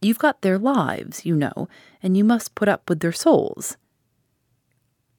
You've 0.00 0.18
got 0.18 0.42
their 0.42 0.58
lives, 0.58 1.26
you 1.26 1.34
know, 1.34 1.68
and 2.02 2.16
you 2.16 2.24
must 2.24 2.54
put 2.54 2.68
up 2.68 2.88
with 2.88 3.00
their 3.00 3.12
souls. 3.12 3.76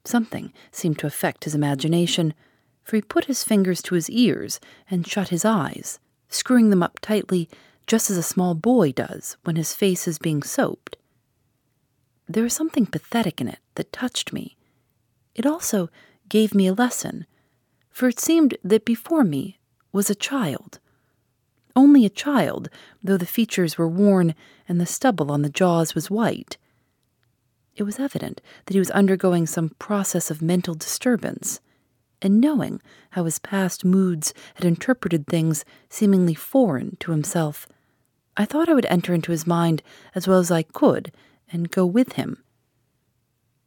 Something 0.03 0.51
seemed 0.71 0.97
to 0.99 1.07
affect 1.07 1.43
his 1.43 1.53
imagination, 1.53 2.33
for 2.83 2.95
he 2.95 3.01
put 3.01 3.25
his 3.25 3.43
fingers 3.43 3.81
to 3.83 3.95
his 3.95 4.09
ears 4.09 4.59
and 4.89 5.07
shut 5.07 5.29
his 5.29 5.45
eyes, 5.45 5.99
screwing 6.29 6.71
them 6.71 6.81
up 6.81 6.99
tightly 7.01 7.47
just 7.85 8.09
as 8.09 8.17
a 8.17 8.23
small 8.23 8.55
boy 8.55 8.91
does 8.91 9.37
when 9.43 9.55
his 9.55 9.73
face 9.73 10.07
is 10.07 10.17
being 10.17 10.41
soaped. 10.41 10.97
There 12.27 12.43
was 12.43 12.53
something 12.53 12.85
pathetic 12.85 13.41
in 13.41 13.47
it 13.47 13.59
that 13.75 13.91
touched 13.91 14.33
me. 14.33 14.55
It 15.35 15.45
also 15.45 15.89
gave 16.29 16.55
me 16.55 16.67
a 16.67 16.73
lesson, 16.73 17.25
for 17.91 18.07
it 18.07 18.19
seemed 18.19 18.57
that 18.63 18.85
before 18.85 19.23
me 19.23 19.59
was 19.91 20.09
a 20.09 20.15
child 20.15 20.79
only 21.75 22.05
a 22.05 22.09
child, 22.09 22.69
though 23.03 23.17
the 23.17 23.25
features 23.25 23.77
were 23.77 23.87
worn 23.87 24.35
and 24.67 24.79
the 24.79 24.85
stubble 24.85 25.31
on 25.31 25.41
the 25.41 25.49
jaws 25.49 25.95
was 25.95 26.11
white. 26.11 26.57
It 27.75 27.83
was 27.83 27.99
evident 27.99 28.41
that 28.65 28.73
he 28.73 28.79
was 28.79 28.91
undergoing 28.91 29.47
some 29.47 29.69
process 29.79 30.29
of 30.29 30.41
mental 30.41 30.75
disturbance, 30.75 31.61
and 32.21 32.41
knowing 32.41 32.81
how 33.11 33.23
his 33.23 33.39
past 33.39 33.85
moods 33.85 34.33
had 34.55 34.65
interpreted 34.65 35.25
things 35.25 35.65
seemingly 35.89 36.33
foreign 36.33 36.97
to 36.99 37.11
himself, 37.11 37.67
I 38.37 38.45
thought 38.45 38.69
I 38.69 38.73
would 38.73 38.85
enter 38.85 39.13
into 39.13 39.31
his 39.31 39.47
mind 39.47 39.81
as 40.13 40.27
well 40.27 40.39
as 40.39 40.51
I 40.51 40.63
could 40.63 41.11
and 41.51 41.71
go 41.71 41.85
with 41.85 42.13
him. 42.13 42.43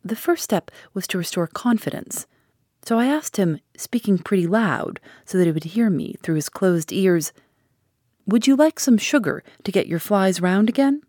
The 0.05 0.17
first 0.17 0.45
step 0.45 0.71
was 0.93 1.07
to 1.09 1.19
restore 1.19 1.47
confidence, 1.47 2.27
so 2.85 2.99
I 2.99 3.07
asked 3.07 3.37
him, 3.37 3.61
speaking 3.77 4.19
pretty 4.19 4.47
loud 4.47 5.01
so 5.25 5.39
that 5.39 5.47
he 5.47 5.53
would 5.53 5.65
hear 5.65 5.91
me 5.91 6.17
through 6.23 6.35
his 6.37 6.49
closed 6.49 6.93
ears, 6.93 7.33
would 8.27 8.47
you 8.47 8.57
like 8.57 8.81
some 8.81 8.99
sugar 8.99 9.43
to 9.65 9.73
get 9.73 9.87
your 9.87 9.99
flies 9.99 10.41
round 10.41 10.69
again? 10.69 11.03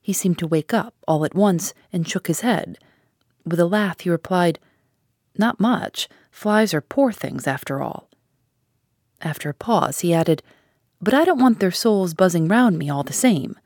He 0.00 0.12
seemed 0.12 0.38
to 0.38 0.46
wake 0.46 0.72
up 0.72 0.94
all 1.06 1.24
at 1.24 1.34
once 1.34 1.74
and 1.92 2.08
shook 2.08 2.26
his 2.26 2.40
head. 2.40 2.78
With 3.44 3.60
a 3.60 3.66
laugh, 3.66 4.00
he 4.00 4.10
replied, 4.10 4.58
Not 5.36 5.60
much. 5.60 6.08
Flies 6.30 6.72
are 6.72 6.80
poor 6.80 7.12
things, 7.12 7.46
after 7.46 7.82
all. 7.82 8.08
After 9.20 9.50
a 9.50 9.54
pause, 9.54 10.00
he 10.00 10.14
added, 10.14 10.42
But 11.00 11.14
I 11.14 11.24
don't 11.24 11.40
want 11.40 11.60
their 11.60 11.70
souls 11.70 12.14
buzzing 12.14 12.48
round 12.48 12.78
me 12.78 12.88
all 12.88 13.02
the 13.02 13.12
same. 13.12 13.58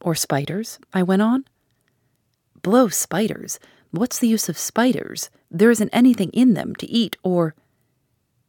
Or 0.00 0.14
spiders, 0.14 0.78
I 0.92 1.02
went 1.02 1.22
on. 1.22 1.44
Blow 2.62 2.88
spiders. 2.88 3.58
What's 3.92 4.18
the 4.18 4.28
use 4.28 4.48
of 4.48 4.56
spiders? 4.56 5.28
There 5.50 5.70
isn't 5.70 5.90
anything 5.92 6.30
in 6.30 6.54
them 6.54 6.74
to 6.76 6.90
eat 6.90 7.16
or. 7.22 7.54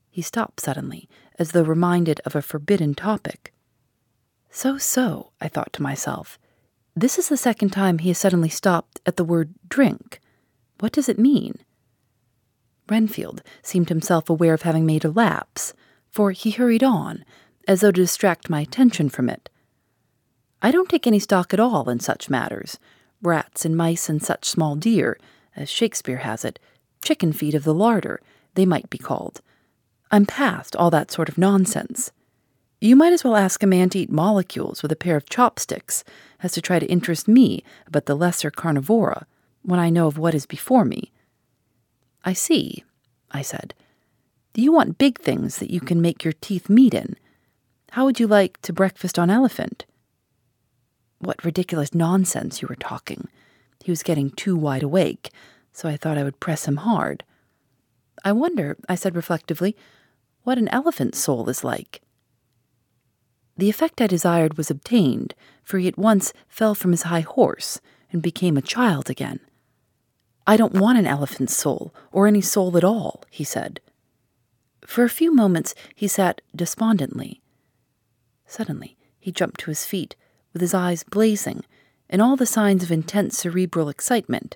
He 0.10 0.22
stopped 0.22 0.62
suddenly 0.62 1.10
as 1.38 1.52
though 1.52 1.64
reminded 1.64 2.22
of 2.26 2.34
a 2.34 2.42
forbidden 2.42 2.96
topic. 2.96 3.54
So, 4.50 4.78
so, 4.78 5.32
I 5.42 5.50
thought 5.50 5.74
to 5.74 5.84
myself. 5.84 6.40
This 6.96 7.20
is 7.20 7.28
the 7.28 7.36
second 7.36 7.72
time 7.72 7.98
he 7.98 8.10
has 8.10 8.18
suddenly 8.18 8.48
stopped 8.48 9.02
at 9.06 9.18
the 9.18 9.26
word 9.26 9.54
drink. 9.68 10.22
What 10.80 10.94
does 10.94 11.10
it 11.10 11.20
mean? 11.20 11.56
Renfield 12.88 13.44
seemed 13.62 13.90
himself 13.90 14.30
aware 14.30 14.54
of 14.54 14.62
having 14.62 14.86
made 14.86 15.04
a 15.04 15.12
lapse, 15.12 15.74
for 16.10 16.32
he 16.32 16.52
hurried 16.52 16.84
on, 16.84 17.26
as 17.68 17.82
though 17.82 17.92
to 17.92 18.02
distract 18.02 18.50
my 18.50 18.62
attention 18.62 19.10
from 19.10 19.30
it. 19.30 19.50
I 20.62 20.72
don't 20.72 20.88
take 20.88 21.08
any 21.08 21.20
stock 21.20 21.54
at 21.54 21.60
all 21.60 21.90
in 21.90 22.00
such 22.00 22.30
matters 22.30 22.80
rats 23.24 23.66
and 23.66 23.76
mice 23.76 24.10
and 24.10 24.22
such 24.22 24.46
small 24.46 24.76
deer, 24.76 25.18
as 25.56 25.70
Shakespeare 25.70 26.18
has 26.18 26.44
it, 26.46 26.60
chicken 27.04 27.34
feet 27.34 27.56
of 27.56 27.64
the 27.64 27.74
larder, 27.74 28.22
they 28.56 28.66
might 28.66 28.90
be 28.90 28.98
called. 28.98 29.42
I'm 30.12 30.26
past 30.26 30.76
all 30.76 30.92
that 30.92 31.12
sort 31.12 31.30
of 31.30 31.38
nonsense. 31.38 32.12
You 32.80 32.96
might 32.96 33.14
as 33.14 33.24
well 33.24 33.36
ask 33.36 33.64
a 33.64 33.68
man 33.68 33.90
to 33.92 34.00
eat 34.00 34.12
molecules 34.12 34.84
with 34.84 34.92
a 34.92 34.98
pair 34.98 35.16
of 35.16 35.30
chopsticks 35.30 36.04
as 36.42 36.52
to 36.52 36.62
try 36.62 36.80
to 36.80 36.86
interest 36.86 37.28
me 37.28 37.64
about 37.88 38.06
the 38.06 38.16
lesser 38.16 38.52
carnivora 38.52 39.26
when 39.62 39.80
I 39.80 39.90
know 39.90 40.08
of 40.08 40.18
what 40.18 40.36
is 40.36 40.46
before 40.46 40.84
me. 40.84 41.12
I 42.26 42.34
see, 42.34 42.84
I 43.32 43.42
said. 43.42 43.74
You 44.54 44.72
want 44.72 44.98
big 44.98 45.20
things 45.20 45.58
that 45.58 45.72
you 45.72 45.80
can 45.80 46.02
make 46.02 46.24
your 46.24 46.34
teeth 46.34 46.70
meet 46.70 46.94
in? 46.94 47.16
How 47.92 48.06
would 48.06 48.20
you 48.20 48.28
like 48.28 48.62
to 48.64 48.74
breakfast 48.74 49.18
on 49.18 49.30
elephant? 49.30 49.86
What 51.24 51.46
ridiculous 51.46 51.94
nonsense 51.94 52.62
you 52.62 52.68
were 52.68 52.76
talking. 52.76 53.30
He 53.82 53.92
was 53.92 54.04
getting 54.04 54.30
too 54.30 54.58
wide 54.58 54.84
awake, 54.84 55.32
so 55.72 55.88
I 55.88 55.96
thought 55.96 56.18
I 56.18 56.24
would 56.24 56.42
press 56.42 56.68
him 56.68 56.78
hard. 56.78 57.24
I 58.26 58.34
wonder, 58.34 58.78
I 58.90 58.96
said 58.96 59.16
reflectively, 59.16 59.76
what 60.44 60.58
an 60.58 60.68
elephant's 60.68 61.20
soul 61.20 61.48
is 61.50 61.64
like. 61.64 62.02
The 63.56 63.70
effect 63.70 64.02
I 64.02 64.08
desired 64.08 64.58
was 64.58 64.70
obtained, 64.70 65.34
for 65.64 65.80
he 65.80 65.88
at 65.88 65.98
once 65.98 66.34
fell 66.50 66.76
from 66.76 66.92
his 66.92 67.04
high 67.04 67.22
horse 67.22 67.80
and 68.12 68.22
became 68.22 68.58
a 68.58 68.62
child 68.62 69.10
again. 69.10 69.40
I 70.46 70.58
don't 70.58 70.74
want 70.74 70.98
an 70.98 71.08
elephant's 71.08 71.56
soul, 71.56 71.94
or 72.12 72.28
any 72.28 72.42
soul 72.42 72.76
at 72.76 72.84
all, 72.84 73.24
he 73.30 73.46
said. 73.46 73.80
For 74.86 75.06
a 75.06 75.10
few 75.10 75.34
moments 75.34 75.74
he 75.96 76.10
sat 76.10 76.42
despondently. 76.54 77.42
Suddenly 78.46 78.98
he 79.20 79.32
jumped 79.32 79.62
to 79.62 79.72
his 79.72 79.86
feet, 79.86 80.18
with 80.54 80.62
his 80.62 80.74
eyes 80.74 81.04
blazing, 81.04 81.66
and 82.10 82.22
all 82.22 82.36
the 82.36 82.46
signs 82.46 82.84
of 82.84 82.92
intense 82.92 83.38
cerebral 83.38 83.90
excitement. 83.90 84.56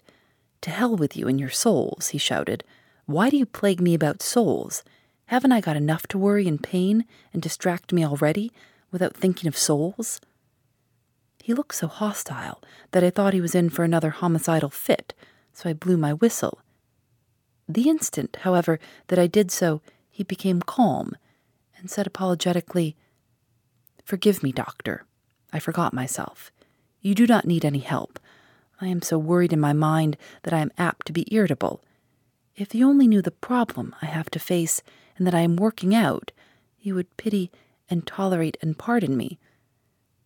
To 0.61 0.69
hell 0.69 0.95
with 0.95 1.17
you 1.17 1.27
and 1.27 1.39
your 1.39 1.49
souls, 1.49 2.09
he 2.09 2.17
shouted. 2.17 2.63
Why 3.05 3.29
do 3.29 3.37
you 3.37 3.45
plague 3.45 3.81
me 3.81 3.93
about 3.93 4.21
souls? 4.21 4.83
Haven't 5.25 5.51
I 5.51 5.61
got 5.61 5.75
enough 5.75 6.07
to 6.07 6.17
worry 6.17 6.47
and 6.47 6.61
pain 6.61 7.05
and 7.33 7.41
distract 7.41 7.91
me 7.91 8.05
already 8.05 8.51
without 8.91 9.15
thinking 9.15 9.47
of 9.47 9.57
souls? 9.57 10.21
He 11.43 11.53
looked 11.53 11.75
so 11.75 11.87
hostile 11.87 12.61
that 12.91 13.03
I 13.03 13.09
thought 13.09 13.33
he 13.33 13.41
was 13.41 13.55
in 13.55 13.69
for 13.69 13.83
another 13.83 14.09
homicidal 14.09 14.69
fit, 14.69 15.13
so 15.53 15.69
I 15.69 15.73
blew 15.73 15.97
my 15.97 16.13
whistle. 16.13 16.59
The 17.67 17.89
instant, 17.89 18.37
however, 18.41 18.79
that 19.07 19.19
I 19.19 19.27
did 19.27 19.51
so, 19.51 19.81
he 20.09 20.23
became 20.23 20.61
calm 20.61 21.15
and 21.77 21.89
said 21.89 22.07
apologetically, 22.07 22.95
Forgive 24.03 24.41
me, 24.41 24.51
doctor. 24.51 25.05
I 25.51 25.59
forgot 25.59 25.93
myself. 25.93 26.51
You 27.01 27.15
do 27.15 27.25
not 27.25 27.45
need 27.45 27.63
any 27.63 27.79
help. 27.79 28.19
I 28.79 28.87
am 28.87 29.01
so 29.01 29.17
worried 29.17 29.53
in 29.53 29.59
my 29.59 29.73
mind 29.73 30.17
that 30.43 30.53
I 30.53 30.59
am 30.59 30.71
apt 30.77 31.07
to 31.07 31.13
be 31.13 31.33
irritable. 31.33 31.81
If 32.55 32.75
you 32.75 32.87
only 32.87 33.07
knew 33.07 33.21
the 33.21 33.31
problem 33.31 33.95
I 34.01 34.07
have 34.07 34.29
to 34.31 34.39
face 34.39 34.81
and 35.17 35.25
that 35.25 35.35
I 35.35 35.41
am 35.41 35.55
working 35.55 35.95
out, 35.95 36.31
you 36.79 36.95
would 36.95 37.17
pity 37.17 37.51
and 37.89 38.05
tolerate 38.05 38.57
and 38.61 38.77
pardon 38.77 39.15
me. 39.15 39.39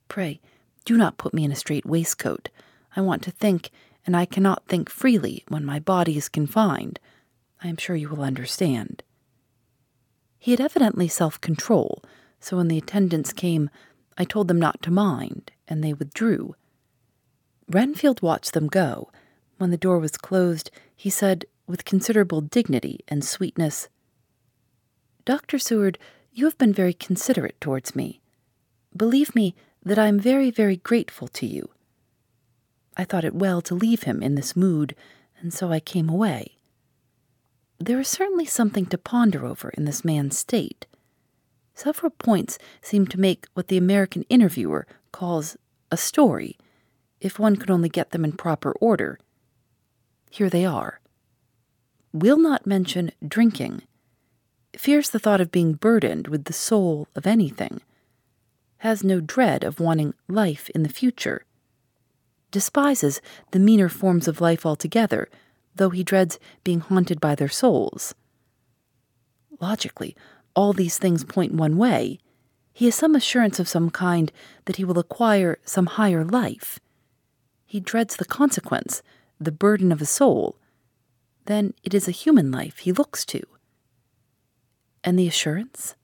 Pray, 0.08 0.42
do 0.86 0.98
not 0.98 1.18
put 1.18 1.34
me 1.34 1.44
in 1.44 1.52
a 1.52 1.56
strait 1.56 1.86
waistcoat. 1.86 2.50
I 2.96 3.02
want 3.02 3.22
to 3.24 3.32
think, 3.32 3.70
and 4.06 4.16
I 4.16 4.26
cannot 4.26 4.68
think 4.68 4.90
freely 4.90 5.44
when 5.48 5.64
my 5.64 5.80
body 5.80 6.18
is 6.18 6.28
confined. 6.28 7.00
I 7.64 7.68
am 7.68 7.78
sure 7.78 7.96
you 7.96 8.10
will 8.10 8.24
understand. 8.24 9.04
He 10.38 10.52
had 10.52 10.60
evidently 10.60 11.08
self 11.08 11.40
control, 11.40 12.04
so 12.40 12.58
when 12.58 12.68
the 12.68 12.78
attendants 12.78 13.32
came, 13.32 13.70
I 14.18 14.26
told 14.26 14.48
them 14.48 14.60
not 14.60 14.82
to 14.84 14.92
mind, 14.92 15.52
and 15.68 15.84
they 15.84 15.94
withdrew. 15.94 16.56
Renfield 17.70 18.22
watched 18.22 18.54
them 18.54 18.68
go. 18.68 19.12
When 19.58 19.72
the 19.72 19.78
door 19.78 20.00
was 20.00 20.18
closed, 20.18 20.72
he 20.96 21.10
said, 21.10 21.46
with 21.68 21.86
considerable 21.86 22.42
dignity 22.42 23.00
and 23.08 23.24
sweetness, 23.24 23.88
Dr. 25.24 25.60
Seward, 25.60 25.98
you 26.34 26.46
have 26.46 26.58
been 26.58 26.74
very 26.74 26.94
considerate 26.94 27.60
towards 27.62 27.96
me. 27.96 28.22
Believe 28.96 29.36
me 29.36 29.56
that 29.84 30.00
I 30.00 30.08
am 30.08 30.20
very, 30.20 30.52
very 30.52 30.78
grateful 30.78 31.28
to 31.30 31.46
you. 31.46 31.70
I 32.98 33.04
thought 33.04 33.26
it 33.26 33.36
well 33.36 33.62
to 33.62 33.76
leave 33.76 34.04
him 34.04 34.22
in 34.22 34.36
this 34.36 34.56
mood, 34.56 34.96
and 35.40 35.54
so 35.54 35.72
I 35.72 35.80
came 35.80 36.10
away. 36.10 36.58
There 37.80 38.00
is 38.00 38.08
certainly 38.08 38.46
something 38.46 38.86
to 38.88 38.98
ponder 38.98 39.46
over 39.46 39.70
in 39.70 39.86
this 39.86 40.04
man's 40.04 40.38
state. 40.38 40.86
Several 41.74 42.12
points 42.12 42.58
seem 42.82 43.08
to 43.08 43.20
make 43.20 43.48
what 43.54 43.68
the 43.68 43.78
American 43.78 44.24
interviewer 44.30 44.86
calls 45.12 45.58
a 45.92 45.98
story, 45.98 46.58
if 47.20 47.40
one 47.40 47.56
could 47.56 47.72
only 47.72 47.90
get 47.90 48.12
them 48.12 48.24
in 48.24 48.34
proper 48.34 48.72
order. 48.74 49.20
Here 50.30 50.50
they 50.50 50.66
are. 50.66 51.02
Will 52.14 52.38
not 52.38 52.68
mention 52.68 53.12
drinking. 53.26 53.84
Fears 54.78 55.10
the 55.10 55.20
thought 55.20 55.42
of 55.42 55.52
being 55.52 55.74
burdened 55.74 56.28
with 56.28 56.46
the 56.46 56.54
soul 56.54 57.08
of 57.16 57.28
anything. 57.28 57.82
Has 58.78 59.04
no 59.04 59.20
dread 59.20 59.64
of 59.64 59.80
wanting 59.80 60.14
life 60.28 60.70
in 60.72 60.84
the 60.84 60.90
future. 60.90 61.46
Despises 62.52 63.22
the 63.52 63.60
meaner 63.60 63.90
forms 63.90 64.28
of 64.28 64.42
life 64.42 64.66
altogether, 64.66 65.30
though 65.76 65.90
he 65.90 66.04
dreads 66.04 66.40
being 66.64 66.80
haunted 66.80 67.22
by 67.22 67.36
their 67.36 67.50
souls. 67.50 68.14
Logically, 69.60 70.16
all 70.56 70.74
these 70.74 70.98
things 70.98 71.24
point 71.24 71.54
one 71.54 71.78
way. 71.78 72.20
He 72.74 72.86
has 72.86 72.96
some 72.96 73.16
assurance 73.16 73.60
of 73.60 73.68
some 73.68 73.90
kind 73.90 74.32
that 74.66 74.78
he 74.78 74.86
will 74.86 75.00
acquire 75.00 75.60
some 75.66 75.86
higher 75.88 76.24
life. 76.24 76.80
He 77.66 77.80
dreads 77.80 78.16
the 78.16 78.26
consequence, 78.26 79.02
the 79.40 79.52
burden 79.52 79.92
of 79.92 80.02
a 80.02 80.06
soul. 80.06 80.58
Then 81.46 81.74
it 81.84 81.94
is 81.94 82.08
a 82.08 82.12
human 82.12 82.52
life 82.52 82.80
he 82.80 82.92
looks 82.92 83.26
to. 83.26 83.42
And 85.04 85.18
the 85.18 85.28
assurance? 85.28 85.96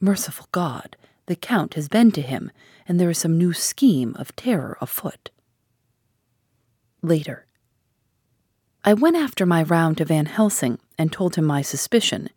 Merciful 0.00 0.48
God, 0.52 0.96
the 1.26 1.36
Count 1.36 1.74
has 1.74 1.88
been 1.88 2.10
to 2.12 2.22
him, 2.22 2.50
and 2.88 2.98
there 2.98 3.10
is 3.10 3.18
some 3.18 3.38
new 3.38 3.52
scheme 3.52 4.16
of 4.18 4.34
terror 4.34 4.76
afoot. 4.80 5.30
Later. 7.02 7.46
I 8.84 8.94
went 8.94 9.16
after 9.16 9.46
my 9.46 9.62
round 9.62 9.98
to 9.98 10.04
Van 10.04 10.26
Helsing 10.26 10.78
and 10.98 11.12
told 11.12 11.36
him 11.36 11.44
my 11.44 11.62
suspicion. 11.62 12.30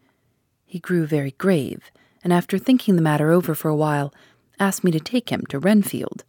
He 0.76 0.80
grew 0.80 1.06
very 1.06 1.32
grave, 1.32 1.90
and 2.22 2.34
after 2.34 2.58
thinking 2.58 2.98
the 2.98 3.02
matter 3.02 3.32
over 3.32 3.56
for 3.56 3.70
a 3.70 3.76
while, 3.78 4.14
asked 4.60 4.84
me 4.84 4.92
to 4.92 5.00
take 5.00 5.30
him 5.30 5.46
to 5.46 5.58
Renfield. 5.58 6.26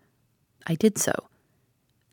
I 0.68 0.76
did 0.76 0.98
so. 0.98 1.26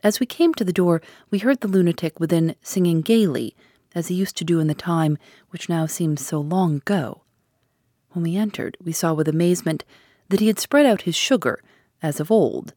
As 0.01 0.19
we 0.19 0.25
came 0.25 0.51
to 0.55 0.63
the 0.63 0.73
door, 0.73 0.99
we 1.29 1.37
heard 1.37 1.61
the 1.61 1.67
lunatic 1.67 2.19
within 2.19 2.55
singing 2.63 3.01
gaily, 3.01 3.55
as 3.93 4.07
he 4.07 4.15
used 4.15 4.35
to 4.37 4.43
do 4.43 4.59
in 4.59 4.65
the 4.65 4.73
time 4.73 5.19
which 5.51 5.69
now 5.69 5.85
seems 5.85 6.25
so 6.25 6.41
long 6.41 6.77
ago. 6.77 7.21
When 8.13 8.23
we 8.23 8.35
entered, 8.35 8.77
we 8.83 8.93
saw 8.93 9.13
with 9.13 9.27
amazement 9.27 9.83
that 10.29 10.39
he 10.39 10.47
had 10.47 10.57
spread 10.57 10.87
out 10.87 11.03
his 11.03 11.15
sugar, 11.15 11.61
as 12.01 12.19
of 12.19 12.31
old. 12.31 12.73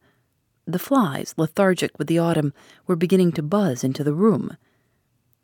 The 0.67 0.77
flies, 0.77 1.33
lethargic 1.35 1.97
with 1.97 2.05
the 2.05 2.19
autumn, 2.19 2.53
were 2.85 2.95
beginning 2.95 3.31
to 3.31 3.41
buzz 3.41 3.83
into 3.83 4.03
the 4.03 4.13
room. 4.13 4.55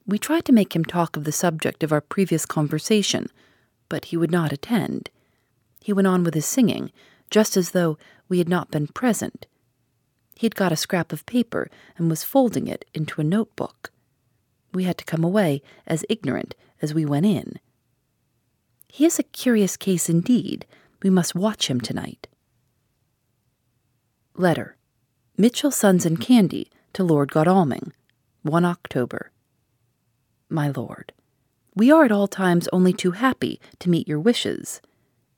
We 0.06 0.20
tried 0.20 0.46
to 0.46 0.54
make 0.54 0.76
him 0.76 0.86
talk 0.86 1.18
of 1.18 1.24
the 1.24 1.32
subject 1.32 1.82
of 1.82 1.92
our 1.92 2.00
previous 2.00 2.46
conversation, 2.46 3.26
but 3.94 4.06
he 4.06 4.18
would 4.18 4.32
not 4.32 4.52
attend. 4.52 5.12
He 5.80 5.94
went 5.94 6.08
on 6.08 6.24
with 6.24 6.34
his 6.34 6.48
singing, 6.48 6.92
just 7.30 7.56
as 7.56 7.72
though 7.74 8.00
we 8.28 8.40
had 8.40 8.50
not 8.50 8.72
been 8.72 8.88
present. 8.88 9.46
He 10.36 10.48
had 10.48 10.56
got 10.56 10.72
a 10.72 10.76
scrap 10.76 11.14
of 11.14 11.28
paper 11.28 11.70
and 11.96 12.10
was 12.10 12.24
folding 12.24 12.66
it 12.66 12.86
into 12.96 13.22
a 13.22 13.24
notebook. 13.24 13.92
We 14.74 14.86
had 14.86 14.98
to 14.98 15.06
come 15.06 15.24
away 15.24 15.62
as 15.86 16.08
ignorant 16.10 16.56
as 16.82 16.96
we 16.96 17.06
went 17.06 17.28
in. 17.28 17.60
He 18.88 19.06
is 19.06 19.20
a 19.20 19.30
curious 19.44 19.78
case 19.78 20.10
indeed. 20.10 20.66
We 21.04 21.12
must 21.12 21.36
watch 21.36 21.70
him 21.70 21.80
tonight. 21.80 22.28
Letter 24.34 24.76
Mitchell, 25.38 25.70
Sons 25.70 26.04
and 26.04 26.20
Candy 26.20 26.72
to 26.94 27.04
Lord 27.04 27.32
Godalming, 27.32 27.94
1 28.42 28.66
October. 28.66 29.30
My 30.50 30.70
lord, 30.70 31.14
we 31.76 31.92
are 31.92 32.06
at 32.06 32.12
all 32.12 32.28
times 32.28 32.70
only 32.72 32.94
too 32.94 33.12
happy 33.12 33.60
to 33.80 33.90
meet 33.90 34.08
your 34.08 34.20
wishes. 34.20 34.82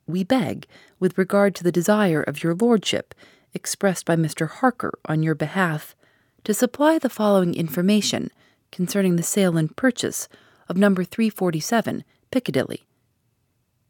We 0.06 0.22
beg, 0.22 0.66
with 1.00 1.18
regard 1.18 1.54
to 1.56 1.64
the 1.64 1.72
desire 1.72 2.22
of 2.22 2.42
your 2.42 2.54
lordship, 2.54 3.14
expressed 3.54 4.04
by 4.04 4.16
Mr. 4.16 4.48
Harker 4.48 4.98
on 5.06 5.22
your 5.22 5.34
behalf, 5.34 5.96
to 6.44 6.54
supply 6.54 6.98
the 6.98 7.08
following 7.08 7.54
information 7.54 8.30
concerning 8.70 9.16
the 9.16 9.22
sale 9.22 9.56
and 9.56 9.74
purchase 9.76 10.28
of 10.68 10.76
number 10.76 11.04
347 11.04 12.04
Piccadilly. 12.30 12.86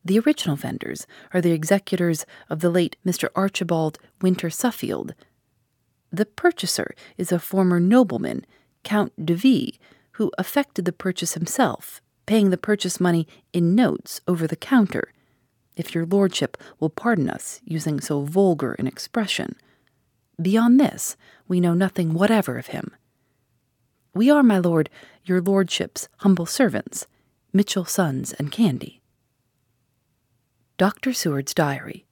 The 0.05 0.21
original 0.21 0.55
vendors 0.55 1.07
are 1.35 1.41
the 1.41 1.51
executors 1.51 2.25
of 2.49 2.61
the 2.61 2.71
late 2.71 2.97
Mr. 3.05 3.29
Archibald 3.35 3.99
Winter 4.23 4.51
Suffield. 4.51 5.15
The 6.13 6.27
purchaser 6.27 6.95
is 7.19 7.33
a 7.33 7.41
former 7.41 7.81
nobleman, 7.81 8.47
Count 8.85 9.13
de 9.27 9.35
Ville, 9.35 9.73
who 10.13 10.31
effected 10.39 10.85
the 10.85 10.93
purchase 10.93 11.35
himself, 11.35 12.01
paying 12.27 12.51
the 12.51 12.59
purchase 12.59 13.01
money 13.01 13.27
in 13.53 13.75
notes 13.75 14.21
over 14.29 14.47
the 14.47 14.57
counter, 14.57 15.13
if 15.77 15.95
your 15.95 16.05
lordship 16.07 16.57
will 16.81 16.91
pardon 16.91 17.31
us 17.31 17.61
using 17.65 18.01
so 18.01 18.23
vulgar 18.23 18.75
an 18.75 18.87
expression. 18.87 19.57
Beyond 20.41 20.79
this, 20.79 21.17
we 21.49 21.61
know 21.61 21.75
nothing 21.75 22.13
whatever 22.13 22.59
of 22.59 22.69
him. 22.69 22.91
We 24.15 24.31
are, 24.31 24.43
my 24.43 24.59
lord, 24.59 24.91
your 25.25 25.41
lordship's 25.41 26.09
humble 26.19 26.47
servants, 26.47 27.07
Mitchell 27.53 27.85
Sons 27.85 28.33
and 28.33 28.51
Candy. 28.51 29.01
Dr. 30.79 31.13
Seward's 31.13 31.55
Diary, 31.55 32.07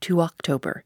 2 0.00 0.20
October 0.20 0.84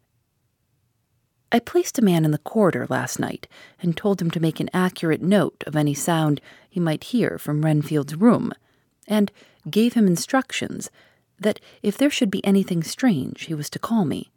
I 1.55 1.61
placed 1.61 2.01
a 2.01 2.05
man 2.05 2.25
in 2.25 2.33
the 2.33 2.39
corridor 2.39 2.85
last 2.91 3.21
night 3.21 3.47
and 3.81 3.97
told 3.97 4.21
him 4.21 4.29
to 4.33 4.41
make 4.41 4.59
an 4.59 4.69
accurate 4.75 5.23
note 5.23 5.63
of 5.69 5.77
any 5.77 5.95
sound 5.95 6.41
he 6.69 6.81
might 6.81 7.05
hear 7.05 7.39
from 7.39 7.65
Renfield's 7.65 8.17
room, 8.17 8.53
and 9.07 9.31
gave 9.69 9.95
him 9.95 10.07
instructions 10.07 10.91
that 11.39 11.61
if 11.83 11.97
there 11.97 12.11
should 12.11 12.31
be 12.31 12.45
anything 12.45 12.83
strange, 12.83 13.43
he 13.43 13.55
was 13.55 13.69
to 13.71 13.79
call 13.79 14.05
me. 14.05 14.31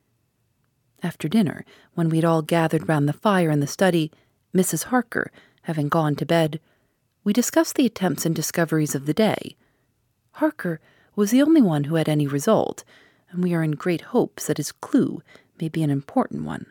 After 1.04 1.28
dinner, 1.28 1.64
when 1.94 2.10
we 2.10 2.18
had 2.18 2.26
all 2.26 2.42
gathered 2.42 2.90
round 2.90 3.08
the 3.08 3.14
fire 3.14 3.52
in 3.52 3.60
the 3.60 3.68
study, 3.68 4.12
Mrs. 4.54 4.86
Harker 4.86 5.32
having 5.64 5.90
gone 5.90 6.16
to 6.16 6.26
bed, 6.26 6.60
we 7.24 7.34
discussed 7.34 7.76
the 7.76 7.86
attempts 7.86 8.26
and 8.26 8.36
discoveries 8.36 8.96
of 8.96 9.06
the 9.06 9.14
day. 9.14 9.56
Harker 10.34 10.80
was 11.16 11.32
the 11.32 11.42
only 11.42 11.62
one 11.62 11.86
who 11.86 11.96
had 11.96 12.08
any 12.08 12.26
result, 12.26 12.84
and 13.30 13.44
we 13.44 13.54
are 13.54 13.64
in 13.64 13.72
great 13.72 14.02
hopes 14.02 14.48
that 14.48 14.58
his 14.58 14.72
clue 14.72 15.22
may 15.60 15.68
be 15.68 15.84
an 15.84 15.90
important 15.90 16.44
one. 16.44 16.66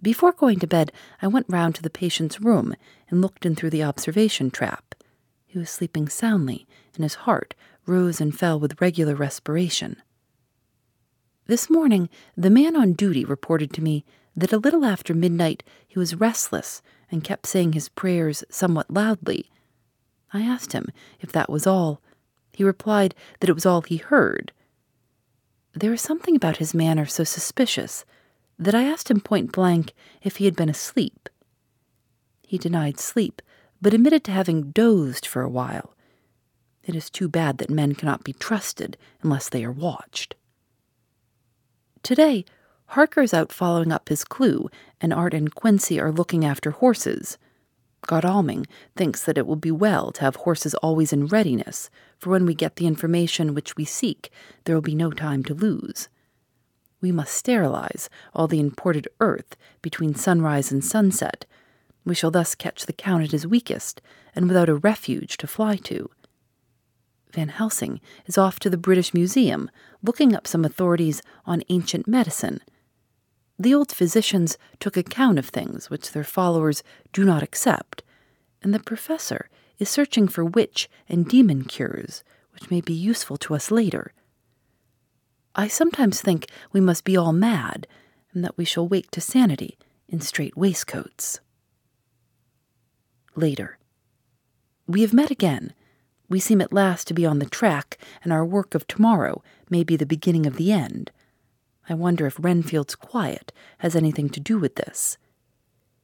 Before 0.00 0.32
going 0.32 0.58
to 0.60 0.66
bed, 0.66 0.92
I 1.20 1.26
went 1.26 1.46
round 1.48 1.74
to 1.76 1.82
the 1.82 1.90
patient's 1.90 2.40
room 2.40 2.74
and 3.08 3.20
looked 3.20 3.46
in 3.46 3.54
through 3.54 3.70
the 3.70 3.84
observation 3.84 4.50
trap. 4.50 4.94
He 5.52 5.58
was 5.58 5.68
sleeping 5.68 6.08
soundly, 6.08 6.66
and 6.94 7.04
his 7.04 7.26
heart 7.26 7.54
rose 7.84 8.22
and 8.22 8.34
fell 8.34 8.58
with 8.58 8.80
regular 8.80 9.14
respiration. 9.14 10.00
This 11.44 11.68
morning, 11.68 12.08
the 12.34 12.48
man 12.48 12.74
on 12.74 12.94
duty 12.94 13.22
reported 13.22 13.70
to 13.74 13.82
me 13.82 14.02
that 14.34 14.54
a 14.54 14.58
little 14.58 14.86
after 14.86 15.12
midnight 15.12 15.62
he 15.86 15.98
was 15.98 16.14
restless 16.14 16.80
and 17.10 17.22
kept 17.22 17.44
saying 17.44 17.74
his 17.74 17.90
prayers 17.90 18.42
somewhat 18.48 18.90
loudly. 18.90 19.50
I 20.32 20.40
asked 20.40 20.72
him 20.72 20.86
if 21.20 21.32
that 21.32 21.50
was 21.50 21.66
all. 21.66 22.00
He 22.54 22.64
replied 22.64 23.14
that 23.40 23.50
it 23.50 23.54
was 23.54 23.66
all 23.66 23.82
he 23.82 23.98
heard. 23.98 24.52
There 25.74 25.92
is 25.92 26.00
something 26.00 26.34
about 26.34 26.56
his 26.56 26.72
manner 26.72 27.04
so 27.04 27.24
suspicious 27.24 28.06
that 28.58 28.74
I 28.74 28.84
asked 28.84 29.10
him 29.10 29.20
point 29.20 29.52
blank 29.52 29.92
if 30.22 30.36
he 30.36 30.46
had 30.46 30.56
been 30.56 30.70
asleep. 30.70 31.28
He 32.40 32.56
denied 32.56 32.98
sleep, 32.98 33.42
but 33.82 33.92
admitted 33.92 34.24
to 34.24 34.30
having 34.30 34.70
dozed 34.70 35.26
for 35.26 35.42
a 35.42 35.48
while. 35.48 35.94
It 36.84 36.94
is 36.94 37.10
too 37.10 37.28
bad 37.28 37.58
that 37.58 37.68
men 37.68 37.94
cannot 37.94 38.24
be 38.24 38.32
trusted 38.32 38.96
unless 39.22 39.48
they 39.48 39.64
are 39.64 39.72
watched. 39.72 40.36
Today, 42.02 42.44
Harker 42.86 43.22
is 43.22 43.34
out 43.34 43.52
following 43.52 43.92
up 43.92 44.08
his 44.08 44.24
clue, 44.24 44.68
and 45.00 45.12
Art 45.12 45.34
and 45.34 45.54
Quincy 45.54 46.00
are 46.00 46.12
looking 46.12 46.44
after 46.44 46.70
horses. 46.70 47.38
Godalming 48.06 48.66
thinks 48.96 49.24
that 49.24 49.38
it 49.38 49.46
will 49.46 49.56
be 49.56 49.70
well 49.70 50.12
to 50.12 50.20
have 50.22 50.36
horses 50.36 50.74
always 50.76 51.12
in 51.12 51.26
readiness, 51.26 51.90
for 52.18 52.30
when 52.30 52.44
we 52.46 52.54
get 52.54 52.76
the 52.76 52.86
information 52.86 53.54
which 53.54 53.76
we 53.76 53.84
seek, 53.84 54.30
there 54.64 54.74
will 54.74 54.82
be 54.82 54.94
no 54.94 55.10
time 55.10 55.42
to 55.44 55.54
lose. 55.54 56.08
We 57.00 57.12
must 57.12 57.34
sterilize 57.34 58.08
all 58.34 58.46
the 58.46 58.60
imported 58.60 59.08
earth 59.20 59.56
between 59.80 60.14
sunrise 60.14 60.70
and 60.70 60.84
sunset. 60.84 61.46
We 62.04 62.14
shall 62.14 62.30
thus 62.30 62.54
catch 62.54 62.86
the 62.86 62.92
count 62.92 63.22
at 63.22 63.32
his 63.32 63.46
weakest, 63.46 64.00
and 64.34 64.48
without 64.48 64.68
a 64.68 64.74
refuge 64.74 65.36
to 65.38 65.46
fly 65.46 65.76
to. 65.76 66.10
Van 67.32 67.48
Helsing 67.48 68.00
is 68.26 68.36
off 68.36 68.58
to 68.60 68.70
the 68.70 68.76
British 68.76 69.14
Museum, 69.14 69.70
looking 70.02 70.34
up 70.34 70.46
some 70.46 70.64
authorities 70.64 71.22
on 71.46 71.62
ancient 71.68 72.06
medicine. 72.06 72.60
The 73.58 73.74
old 73.74 73.92
physicians 73.92 74.58
took 74.80 74.96
account 74.96 75.38
of 75.38 75.48
things 75.48 75.88
which 75.88 76.12
their 76.12 76.24
followers 76.24 76.82
do 77.12 77.24
not 77.24 77.42
accept, 77.42 78.02
and 78.62 78.74
the 78.74 78.80
professor 78.80 79.48
is 79.78 79.88
searching 79.88 80.28
for 80.28 80.44
witch 80.44 80.90
and 81.08 81.28
demon 81.28 81.64
cures, 81.64 82.22
which 82.52 82.70
may 82.70 82.80
be 82.80 82.92
useful 82.92 83.36
to 83.38 83.54
us 83.54 83.70
later. 83.70 84.12
I 85.54 85.68
sometimes 85.68 86.20
think 86.20 86.46
we 86.72 86.80
must 86.80 87.04
be 87.04 87.16
all 87.16 87.32
mad, 87.32 87.86
and 88.32 88.44
that 88.44 88.56
we 88.56 88.64
shall 88.64 88.88
wake 88.88 89.10
to 89.12 89.20
sanity 89.20 89.78
in 90.08 90.20
strait 90.20 90.56
waistcoats. 90.56 91.40
Later. 93.34 93.78
We 94.86 95.02
have 95.02 95.12
met 95.12 95.30
again 95.30 95.72
we 96.32 96.40
seem 96.40 96.62
at 96.62 96.72
last 96.72 97.06
to 97.08 97.14
be 97.14 97.26
on 97.26 97.40
the 97.40 97.44
track, 97.44 97.98
and 98.24 98.32
our 98.32 98.42
work 98.42 98.74
of 98.74 98.86
tomorrow 98.86 99.42
may 99.68 99.84
be 99.84 99.96
the 99.96 100.06
beginning 100.06 100.46
of 100.46 100.56
the 100.56 100.72
end. 100.72 101.10
I 101.90 101.92
wonder 101.92 102.26
if 102.26 102.42
Renfield's 102.42 102.94
quiet 102.94 103.52
has 103.80 103.94
anything 103.94 104.30
to 104.30 104.40
do 104.40 104.58
with 104.58 104.76
this. 104.76 105.18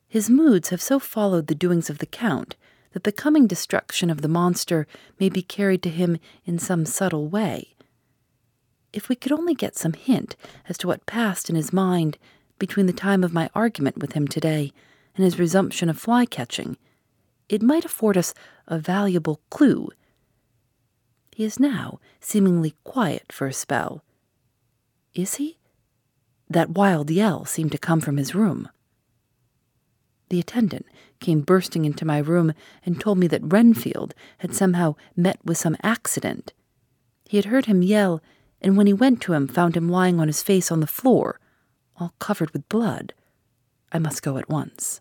His 0.06 0.28
moods 0.28 0.68
have 0.68 0.82
so 0.82 0.98
followed 0.98 1.46
the 1.46 1.54
doings 1.54 1.88
of 1.88 1.96
the 1.96 2.04
Count 2.04 2.56
that 2.92 3.04
the 3.04 3.12
coming 3.12 3.46
destruction 3.46 4.10
of 4.10 4.20
the 4.20 4.28
monster 4.28 4.86
may 5.18 5.30
be 5.30 5.40
carried 5.40 5.82
to 5.84 5.88
him 5.88 6.18
in 6.44 6.58
some 6.58 6.84
subtle 6.84 7.26
way. 7.26 7.74
If 8.92 9.08
we 9.08 9.16
could 9.16 9.32
only 9.32 9.54
get 9.54 9.78
some 9.78 9.94
hint 9.94 10.36
as 10.68 10.76
to 10.78 10.86
what 10.86 11.06
passed 11.06 11.48
in 11.48 11.56
his 11.56 11.72
mind 11.72 12.18
between 12.58 12.84
the 12.84 12.92
time 12.92 13.24
of 13.24 13.32
my 13.32 13.48
argument 13.54 13.96
with 13.96 14.12
him 14.12 14.28
today 14.28 14.74
and 15.16 15.24
his 15.24 15.38
resumption 15.38 15.88
of 15.88 15.98
fly 15.98 16.26
catching, 16.26 16.76
it 17.48 17.62
might 17.62 17.84
afford 17.84 18.16
us 18.16 18.34
a 18.66 18.78
valuable 18.78 19.40
clue 19.50 19.90
he 21.38 21.44
is 21.44 21.60
now 21.60 22.00
seemingly 22.18 22.74
quiet 22.82 23.30
for 23.30 23.46
a 23.46 23.52
spell. 23.52 24.02
Is 25.14 25.36
he? 25.36 25.56
That 26.50 26.70
wild 26.70 27.12
yell 27.12 27.44
seemed 27.44 27.70
to 27.70 27.78
come 27.78 28.00
from 28.00 28.16
his 28.16 28.34
room. 28.34 28.68
The 30.30 30.40
attendant 30.40 30.86
came 31.20 31.42
bursting 31.42 31.84
into 31.84 32.04
my 32.04 32.18
room 32.18 32.54
and 32.84 33.00
told 33.00 33.18
me 33.18 33.28
that 33.28 33.52
Renfield 33.52 34.14
had 34.38 34.52
somehow 34.52 34.96
met 35.14 35.38
with 35.44 35.58
some 35.58 35.76
accident. 35.80 36.54
He 37.24 37.36
had 37.36 37.46
heard 37.46 37.66
him 37.66 37.82
yell, 37.82 38.20
and 38.60 38.76
when 38.76 38.88
he 38.88 38.92
went 38.92 39.22
to 39.22 39.32
him, 39.34 39.46
found 39.46 39.76
him 39.76 39.88
lying 39.88 40.18
on 40.18 40.26
his 40.26 40.42
face 40.42 40.72
on 40.72 40.80
the 40.80 40.88
floor, 40.88 41.38
all 42.00 42.14
covered 42.18 42.50
with 42.50 42.68
blood. 42.68 43.14
I 43.92 44.00
must 44.00 44.24
go 44.24 44.38
at 44.38 44.48
once. 44.48 45.00